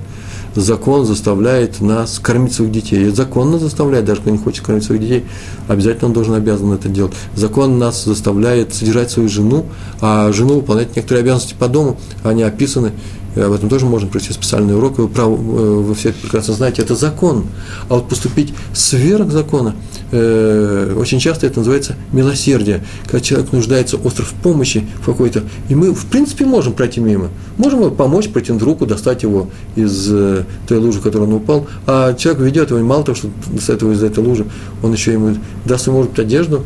[0.54, 3.08] Закон заставляет нас кормить своих детей.
[3.08, 5.26] Это закон нас заставляет, даже кто не хочет кормить своих детей,
[5.70, 7.14] обязательно он должен обязан это делать.
[7.36, 9.66] Закон нас заставляет содержать свою жену,
[10.02, 12.92] а жену выполнять некоторые обязанности по дому, они описаны
[13.36, 16.96] об этом тоже можно пройти специальный урок, вы, прав, э, вы все прекрасно знаете, это
[16.96, 17.46] закон.
[17.90, 19.76] А вот поступить сверх закона,
[20.12, 25.76] э, очень часто это называется милосердие, когда человек нуждается остро в помощи в какой-то, и
[25.76, 27.30] мы, в принципе, можем пройти мимо.
[27.58, 32.14] Можем помочь, протянуть руку, достать его из э, той лужи, в которой он упал, а
[32.14, 34.46] человек ведет его, мало того, что достает его из этой лужи,
[34.84, 36.66] он еще ему даст ему, может быть, одежду,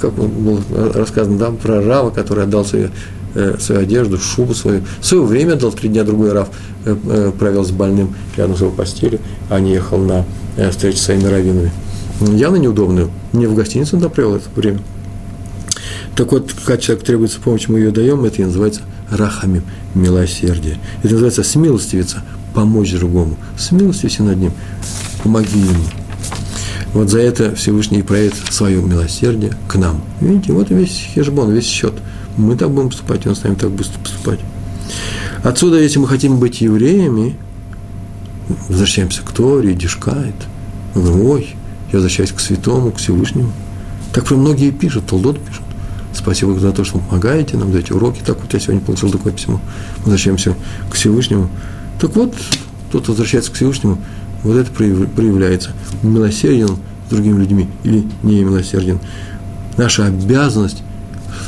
[0.00, 0.60] как было
[0.94, 3.17] рассказано, да, про Рава, который отдал свою Э,
[3.58, 4.82] свою одежду, шубу свою.
[5.00, 6.48] В свое время дал три дня другой Раф
[6.84, 9.20] э, э, провел с больным рядом с его постелью,
[9.50, 10.24] а не ехал на
[10.70, 11.70] встречу с своими раввинами.
[12.20, 13.10] Явно неудобную.
[13.32, 14.80] Не в гостинице он провел это время.
[16.16, 19.62] Так вот, когда человек требуется помощь, мы ее даем, это и называется рахамим,
[19.94, 20.78] милосердие.
[21.02, 22.24] Это называется смилостивиться,
[22.54, 23.36] помочь другому.
[23.56, 24.52] Смилостивься над ним,
[25.22, 25.84] помоги ему.
[26.92, 30.02] Вот за это Всевышний проявит свое милосердие к нам.
[30.20, 31.94] Видите, вот весь хешбон, весь счет–
[32.38, 34.40] мы так будем поступать, и он с нами так будет поступать.
[35.42, 37.36] Отсюда, если мы хотим быть евреями,
[38.68, 40.34] возвращаемся к Торе, Дишкает,
[40.94, 41.54] ой,
[41.92, 43.52] я возвращаюсь к святому, к Всевышнему.
[44.12, 45.62] Так про многие пишут, Толдот пишут.
[46.14, 48.20] Спасибо за то, что помогаете нам, даете уроки.
[48.24, 49.60] Так вот я сегодня получил такое письмо.
[49.98, 50.54] Возвращаемся
[50.90, 51.48] к Всевышнему.
[52.00, 52.34] Так вот,
[52.90, 53.98] тот возвращается к Всевышнему,
[54.42, 55.70] вот это проявляется.
[56.02, 56.76] Милосерден
[57.06, 58.98] с другими людьми или не милосерден.
[59.76, 60.82] Наша обязанность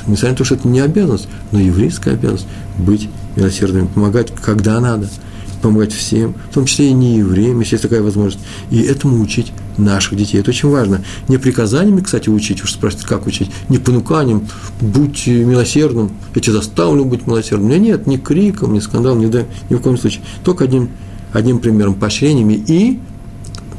[0.07, 2.47] несмотря на то, что это не обязанность, но еврейская обязанность
[2.79, 5.09] быть милосердными, помогать, когда надо,
[5.61, 9.53] помогать всем, в том числе и не евреям, если есть такая возможность, и этому учить
[9.77, 10.39] наших детей.
[10.39, 11.03] Это очень важно.
[11.29, 14.49] Не приказаниями, кстати, учить, уж спросите, как учить, не понуканием,
[14.81, 17.71] будь милосердным, я тебя заставлю быть милосердным.
[17.71, 20.23] Нет, нет, ни криком, ни скандалом, ни, да, ни в коем случае.
[20.45, 20.91] Только одним,
[21.33, 22.99] одним примером, поощрениями и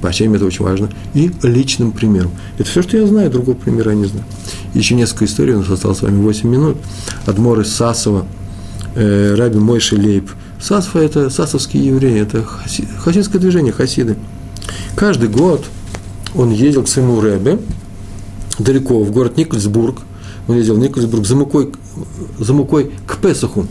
[0.01, 2.31] поощрением, это очень важно, и личным примером.
[2.57, 4.25] Это все, что я знаю, другого примера я не знаю.
[4.73, 6.77] Еще несколько историй, у нас осталось с вами 8 минут.
[7.25, 8.25] Адмор из Сасова,
[8.95, 10.29] э, Раби Мойши Лейб.
[10.59, 14.15] Сасва– это сасовские евреи, это хасидское движение, хасиды.
[14.95, 15.65] Каждый год
[16.35, 17.59] он ездил к своему Рэбе,
[18.59, 20.01] далеко, в город Никольсбург.
[20.47, 21.71] Он ездил в Никольсбург за мукой,
[22.39, 23.65] за мукой к Песаху.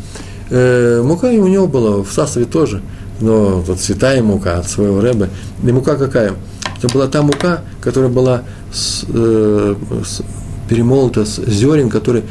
[0.50, 2.82] Э, мука у него была, в Сасове тоже,
[3.20, 5.28] но вот святая мука от своего Рэбе.
[5.62, 6.34] И мука какая?
[6.78, 8.42] Это была та мука, которая была
[8.72, 10.22] с, э, с,
[10.68, 12.24] перемолота с зерен, которые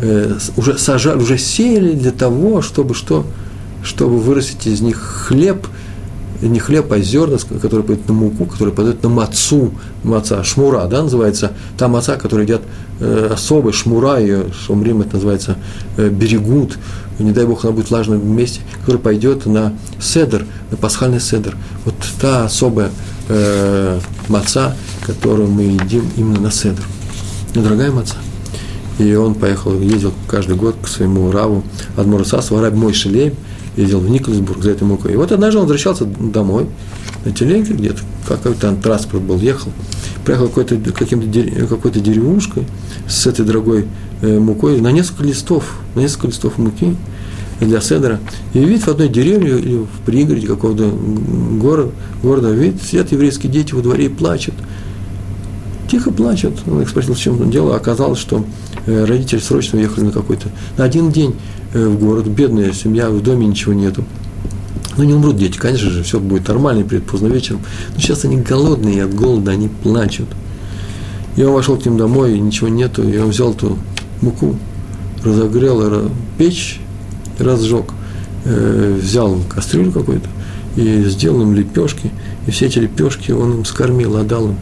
[0.00, 3.24] э, уже сажали, уже сеяли для того, чтобы что?
[3.84, 5.66] Чтобы вырастить из них хлеб–
[6.48, 9.72] не хлеб, а зерна, которые пойдут на муку, которые пойдут на мацу,
[10.02, 12.62] маца, шмура, да, называется, та маца, которая едят
[13.00, 15.56] э, особой, шмура, ее, шумрим, это называется,
[15.96, 16.78] э, берегут,
[17.18, 21.56] не дай бог, она будет в влажном месте, которая пойдет на седр, на пасхальный седр.
[21.84, 22.90] Вот та особая
[23.28, 26.82] э, маца, которую мы едим именно на седр.
[27.54, 28.16] Дорогая маца.
[28.98, 31.64] И он поехал, ездил каждый год к своему раву
[31.96, 33.34] Адмуру Сасу, Раби Мой Шелей,
[33.76, 35.12] ездил в Николсбург за этой мукой.
[35.12, 36.66] И вот однажды он возвращался домой
[37.24, 39.72] на телеге где-то, какой-то там транспорт был, ехал,
[40.24, 42.64] приехал какой-то, каким-то, какой-то деревушкой
[43.08, 43.86] с этой дорогой
[44.22, 46.96] мукой на несколько листов, на несколько листов муки
[47.60, 48.20] для седра.
[48.54, 50.90] И видит в одной деревне или в пригороде какого-то
[51.60, 51.90] города,
[52.22, 54.54] города видит, сидят еврейские дети во дворе и плачут.
[55.90, 56.54] Тихо плачут.
[56.66, 57.76] Он их спросил, в чем дело.
[57.76, 58.44] Оказалось, что
[58.86, 60.48] э, родители срочно уехали на какой-то,
[60.78, 61.34] на один день
[61.74, 64.04] Э, в город, бедная семья, в доме ничего нету.
[64.98, 67.62] Ну, не умрут дети, конечно же, все будет нормально, придет поздно вечером.
[67.94, 70.28] Но сейчас они голодные, и от голода они плачут.
[71.36, 73.78] И он вошел к ним домой, и ничего нету, и он взял ту
[74.22, 74.56] муку,
[75.22, 76.80] разогрел печь,
[77.38, 77.92] разжег,
[78.44, 80.28] э, взял кастрюлю какую-то
[80.76, 82.10] и сделал им лепешки,
[82.46, 84.56] и все эти лепешки он им скормил, отдал им.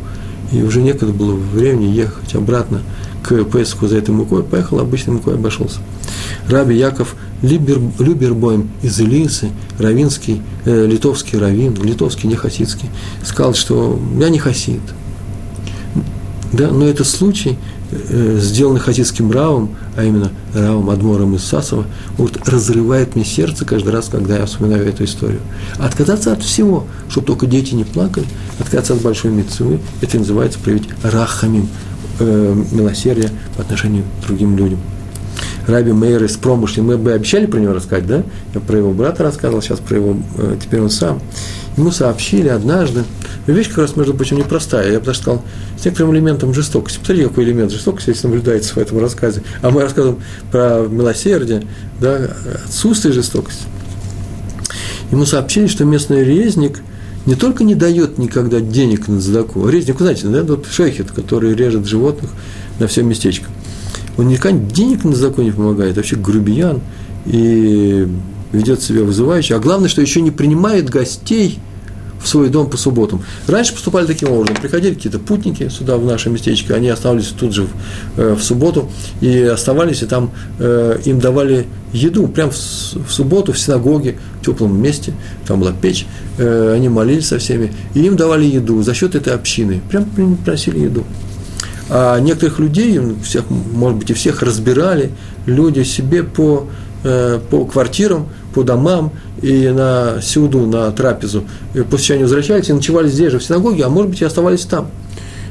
[0.53, 2.83] И уже некогда было времени ехать обратно
[3.23, 5.79] к Песху за этой мукой, поехал обычной мукой, обошелся.
[6.49, 12.89] Раби Яков Любер, Любербойм из Илисы, равинский, э, литовский равин, литовский, не хасидский,
[13.25, 14.81] сказал, что я не хасид.
[16.53, 17.57] Да, но это случай,
[17.91, 21.87] э, сделанный хасидским равом, а именно равом Адмором из Сасова,
[22.17, 25.41] вот разрывает мне сердце каждый раз, когда я вспоминаю эту историю.
[25.79, 28.27] Отказаться от всего, чтобы только дети не плакали,
[28.59, 31.69] отказаться от большой мецвы, это называется проявить рахамим,
[32.19, 34.79] э, милосердие по отношению к другим людям.
[35.71, 38.23] Раби Мейер из Промышли, мы бы обещали про него рассказать, да?
[38.55, 41.23] Я про его брата рассказывал, сейчас про его, э, теперь он сам.
[41.77, 43.05] Ему сообщили однажды,
[43.47, 45.43] вещь как раз, между прочим, непростая, я бы даже сказал,
[45.81, 46.99] с некоторым элементом жестокости.
[46.99, 49.43] Посмотрите, какой элемент жестокости здесь наблюдается в этом рассказе.
[49.63, 51.67] А мы рассказываем про милосердие,
[52.01, 52.31] да,
[52.67, 53.65] отсутствие жестокости.
[55.11, 56.83] Ему сообщили, что местный резник
[57.27, 61.55] не только не дает никогда денег на задаку, резник, вы знаете, да, вот шейхет, который
[61.55, 62.31] режет животных
[62.79, 63.47] на все местечко–
[64.21, 66.81] он никогда денег на законе не помогает, вообще грубиян
[67.25, 68.07] и
[68.53, 69.55] ведет себя вызывающе.
[69.55, 71.59] А главное, что еще не принимает гостей
[72.23, 73.23] в свой дом по субботам.
[73.47, 74.57] Раньше поступали таким образом.
[74.61, 77.71] Приходили какие-то путники сюда, в наше местечко, они оставались тут же в,
[78.19, 78.91] э, в субботу
[79.23, 84.45] и оставались, и там э, им давали еду прямо в, в субботу в синагоге, в
[84.45, 85.15] теплом месте,
[85.47, 86.07] там была печь,
[86.37, 89.81] э, они молились со всеми, и им давали еду за счет этой общины.
[89.89, 90.05] Прям
[90.45, 91.05] просили еду.
[91.93, 95.11] А некоторых людей, всех, может быть, и всех разбирали
[95.45, 96.69] люди себе по,
[97.03, 99.11] э, по квартирам, по домам
[99.43, 101.45] и на сюду, на трапезу.
[101.75, 104.25] И после чего они возвращались и ночевали здесь же, в синагоге, а может быть, и
[104.25, 104.87] оставались там,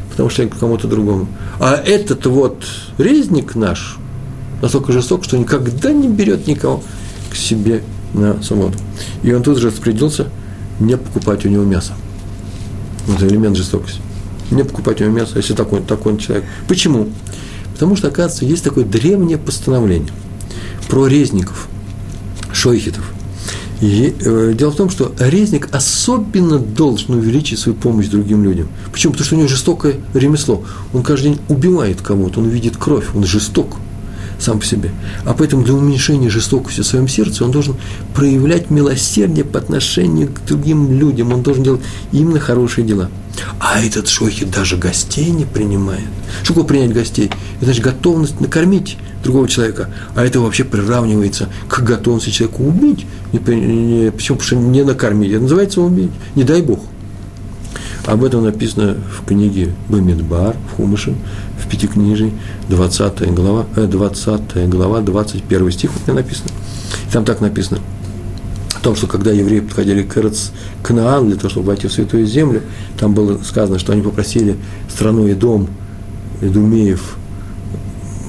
[0.10, 1.28] потому что к кому-то другому.
[1.60, 2.64] А этот вот
[2.98, 3.98] резник наш
[4.62, 6.82] настолько жесток, что никогда не берет никого
[7.30, 7.84] к себе
[8.14, 8.78] на субботу.
[9.24, 10.28] И он тут же распорядился
[10.80, 11.92] не покупать у него мясо.
[13.08, 14.00] Вот элемент жестокости
[14.52, 16.46] не покупать у него мясо, если такой, такой человек.
[16.68, 17.10] Почему?
[17.74, 20.12] Потому что, оказывается, есть такое древнее постановление
[20.88, 21.68] про резников,
[22.52, 23.12] шойхитов.
[23.82, 28.68] И э, дело в том, что резник особенно должен увеличить свою помощь другим людям.
[28.92, 29.14] Почему?
[29.14, 30.64] Потому что у него жестокое ремесло.
[30.94, 33.78] Он каждый день убивает кого-то, он видит кровь, он жесток
[34.40, 34.92] сам по себе.
[35.26, 37.76] А поэтому для уменьшения жестокости в своем сердце он должен
[38.16, 41.34] проявлять милосердие по отношению к другим людям.
[41.34, 41.82] Он должен делать
[42.12, 43.10] именно хорошие дела.
[43.60, 46.08] А этот шойхи даже гостей не принимает.
[46.44, 47.28] Что такое принять гостей?
[47.58, 49.90] Это значит готовность накормить другого человека.
[50.16, 53.06] А это вообще приравнивается к готовности человека убить.
[53.32, 54.38] Не, не, почему?
[54.38, 55.32] Потому что не накормить.
[55.32, 56.12] Это называется убить.
[56.36, 56.80] Не дай Бог.
[58.06, 61.16] Об этом написано в книге Бамидбар, в Хумыше,
[61.70, 62.34] Пятикнижии,
[62.70, 66.50] 20 глава, 20 э, глава, 21 стих, вот написано.
[67.12, 67.80] Там так написано.
[68.76, 70.50] о том, что когда евреи подходили к Эрц,
[70.84, 72.62] Кнаан, для того, чтобы войти в Святую Землю,
[72.98, 74.56] там было сказано, что они попросили
[74.90, 75.68] страну и дом
[76.42, 77.18] Идумеев,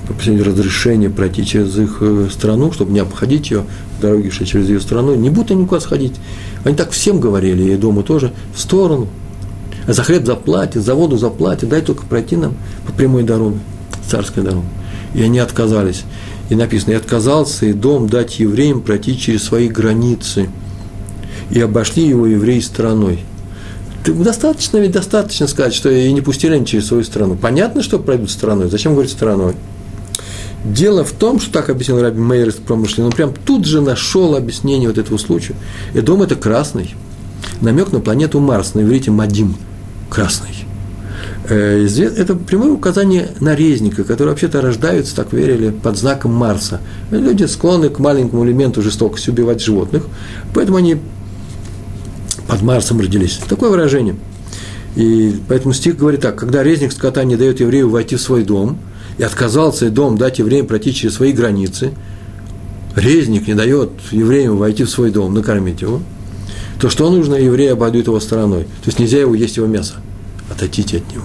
[0.08, 3.64] попросили разрешение пройти через их э, страну, чтобы не обходить ее,
[4.00, 6.14] дороги шли через ее страну, не будут они никуда сходить.
[6.64, 9.08] Они так всем говорили, и дому тоже, в сторону.
[9.86, 12.54] За хлеб заплатят, за воду заплатят, дай только пройти нам
[12.86, 13.58] по прямой дороге,
[14.08, 14.66] царской дороге.
[15.14, 16.04] И они отказались.
[16.48, 20.48] И написано, и отказался и дом дать евреям пройти через свои границы.
[21.50, 23.20] И обошли его евреи стороной.
[24.04, 27.36] Достаточно ведь достаточно сказать, что и не пустили они через свою страну.
[27.36, 28.70] Понятно, что пройдут стороной.
[28.70, 29.54] Зачем говорить стороной?
[30.64, 34.36] Дело в том, что так объяснил Раби Мейер из промышленного, он прям тут же нашел
[34.36, 35.54] объяснение вот этого случая.
[35.94, 36.94] И дом это красный.
[37.60, 39.56] Намек на планету Марс, на иврите Мадим,
[40.08, 40.66] красный.
[41.48, 41.86] Э,
[42.16, 46.80] это прямое указание на резника, которые вообще-то рождаются, так верили, под знаком Марса.
[47.10, 50.06] Люди склонны к маленькому элементу жестокости убивать животных,
[50.54, 50.96] поэтому они
[52.46, 53.40] под Марсом родились.
[53.48, 54.16] Такое выражение.
[54.96, 58.78] И поэтому стих говорит так, когда резник скота не дает еврею войти в свой дом,
[59.18, 61.92] и отказался дом дать евреям пройти через свои границы,
[62.96, 66.00] резник не дает евреям войти в свой дом, накормить его,
[66.80, 68.64] то что нужно, евреи обойдут его стороной.
[68.64, 69.94] То есть нельзя его есть его мясо,
[70.50, 71.24] отойдите от него.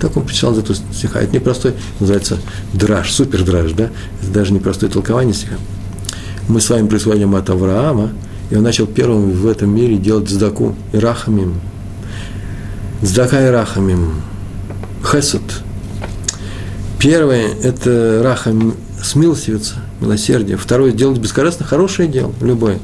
[0.00, 1.20] Так он прочитал эту стиха.
[1.20, 2.38] Это непростой, называется
[2.72, 3.90] драж, супер драж, да?
[4.22, 5.56] Это даже непростое толкование стиха.
[6.48, 8.10] Мы с вами происходим от Авраама,
[8.50, 11.60] и он начал первым в этом мире делать здаку и рахамим.
[13.02, 14.22] Здака и рахамим.
[15.02, 15.42] Хесед–
[17.00, 18.54] Первое– это раха
[19.02, 20.58] смилостивиться, милосердие.
[20.58, 22.78] Второе– делать бескорыстно хорошее дело, любое.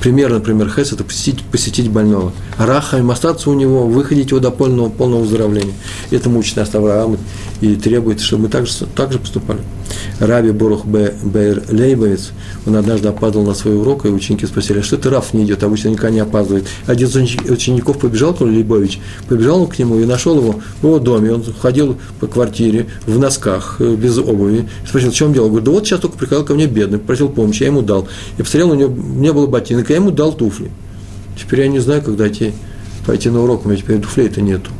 [0.00, 2.32] Пример, например, хес– это посетить, посетить больного.
[2.56, 5.74] Раха им остаться у него, выходить его до полного, полного выздоровления.
[6.10, 6.70] Это мучит нас
[7.60, 9.60] и требует, чтобы мы также, так же поступали.
[10.20, 12.32] Раби Борух Бейр Лейбовец,
[12.66, 15.62] он однажды опаздывал на свой урок, и ученики спросили, а что ты Раф не идет,
[15.62, 16.66] обычно никогда не опаздывает.
[16.86, 21.32] Один из учеников побежал, то Лейбович, побежал к нему и нашел его в его доме,
[21.32, 25.46] он ходил по квартире в носках, э, без обуви, спросил, в чем дело?
[25.46, 28.08] Говорит, да вот сейчас только приходил ко мне бедный, просил помощи, я ему дал.
[28.36, 30.70] Я посмотрел, у него не было ботинок, я ему дал туфли.
[31.38, 32.52] Теперь я не знаю, когда идти,
[33.06, 34.70] пойти на урок, у меня теперь туфлей-то нету.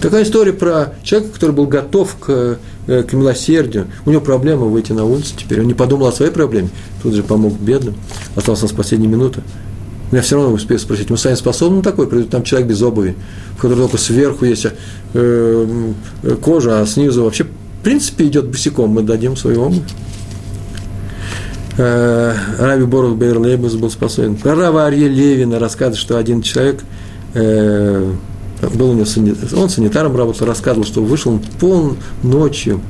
[0.00, 3.86] Такая история про человека, который был готов к, э, к милосердию.
[4.04, 5.60] У него проблема выйти на улицу теперь.
[5.60, 6.68] Он не подумал о своей проблеме,
[7.02, 7.94] тут же помог бедным.
[8.36, 9.42] Остался с последней минуты.
[10.10, 12.06] Но я все равно успею спросить, мы сами способны такой?
[12.06, 13.16] Придет там человек без обуви,
[13.56, 14.66] в котором только сверху есть
[15.14, 15.92] э,
[16.42, 17.48] кожа, а снизу вообще в
[17.82, 18.90] принципе идет босиком.
[18.90, 19.82] Мы дадим свою обувь.
[21.78, 24.36] Э, Раби Борух Бейрлейбус был способен.
[24.36, 26.84] Про Рава Арье Левина рассказывает, что один человек
[27.34, 28.12] э,
[28.60, 32.80] был у него санитар, он санитаром работал, рассказывал, что вышел пол ночью,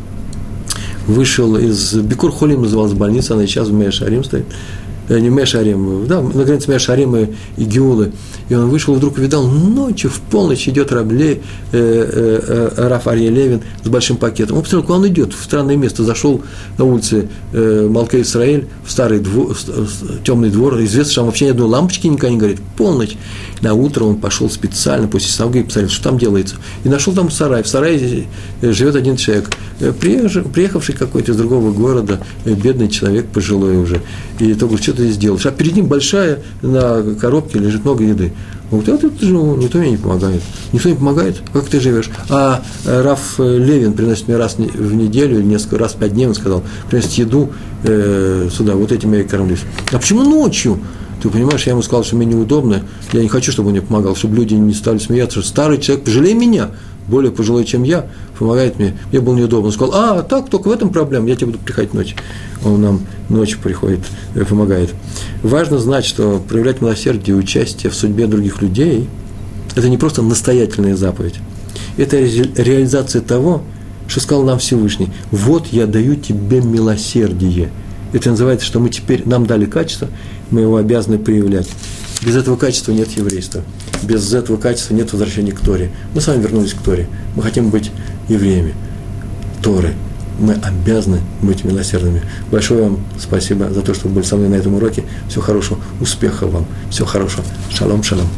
[1.06, 4.46] вышел из Бекур Холим называлась больница, она сейчас в Мешарим стоит,
[5.08, 8.12] не Мешарим, да, на границе Мешарима и Геулы.
[8.48, 11.40] И он вышел, вдруг увидал, ночью в полночь идет Рабле, э,
[11.72, 14.56] э, э, Раф Арье Левин с большим пакетом.
[14.56, 16.42] Он посмотрел, куда он идет, в странное место, зашел
[16.78, 21.46] на улице э, Малка Исраэль, в старый двор, в темный двор, известно, что там вообще
[21.46, 23.16] ни одной лампочки никогда не горит, полночь.
[23.60, 26.56] На утро он пошел специально после синагоги посмотреть, что там делается.
[26.84, 27.62] И нашел там сарай.
[27.62, 28.26] В сарае
[28.60, 29.50] э, живет один человек,
[29.80, 34.02] э, приехавший какой-то из другого города, э, бедный человек, пожилой уже.
[34.38, 35.46] И то говорит, что ты здесь делаешь?
[35.46, 38.32] А перед ним большая на коробке лежит много еды.
[38.70, 40.42] Он говорит, я тут живу, никто мне не помогает.
[40.72, 42.10] Никто не помогает, как ты живешь?
[42.30, 46.64] А Раф Левин приносит мне раз в неделю, несколько раз в пять дней, он сказал,
[46.88, 47.52] приносит еду
[47.84, 49.60] э, сюда, вот этим я и кормлюсь.
[49.92, 50.80] А почему ночью?
[51.22, 54.14] Ты понимаешь, я ему сказал, что мне неудобно, я не хочу, чтобы он мне помогал,
[54.14, 56.70] чтобы люди не стали смеяться, что старый человек, пожалей меня,
[57.08, 58.06] более пожилой, чем я,
[58.38, 59.66] помогает мне, мне было неудобно.
[59.66, 62.16] Он сказал, а, так, только в этом проблема, я тебе буду приходить ночью.
[62.64, 64.00] Он нам ночью приходит,
[64.34, 64.90] э, помогает.
[65.42, 69.08] Важно знать, что проявлять милосердие и участие в судьбе других людей–
[69.74, 71.36] это не просто настоятельная заповедь,
[71.96, 73.62] это реализация того,
[74.06, 75.10] что сказал нам Всевышний.
[75.30, 77.70] Вот я даю тебе милосердие.
[78.12, 80.08] Это называется, что мы теперь, нам дали качество,
[80.54, 81.68] мы его обязаны проявлять.
[82.24, 83.62] Без этого качества нет еврейства.
[84.02, 85.90] Без этого качества нет возвращения к Торе.
[86.14, 87.08] Мы с вами вернулись к Торе.
[87.34, 87.90] Мы хотим быть
[88.28, 88.74] евреями
[89.62, 89.94] Торы.
[90.38, 92.22] Мы обязаны быть милосердными.
[92.50, 95.04] Большое вам спасибо за то, что вы были со мной на этом уроке.
[95.28, 96.66] Всего хорошего, успехов вам.
[96.90, 97.44] Всего хорошего.
[97.70, 98.28] Шалом, шалом.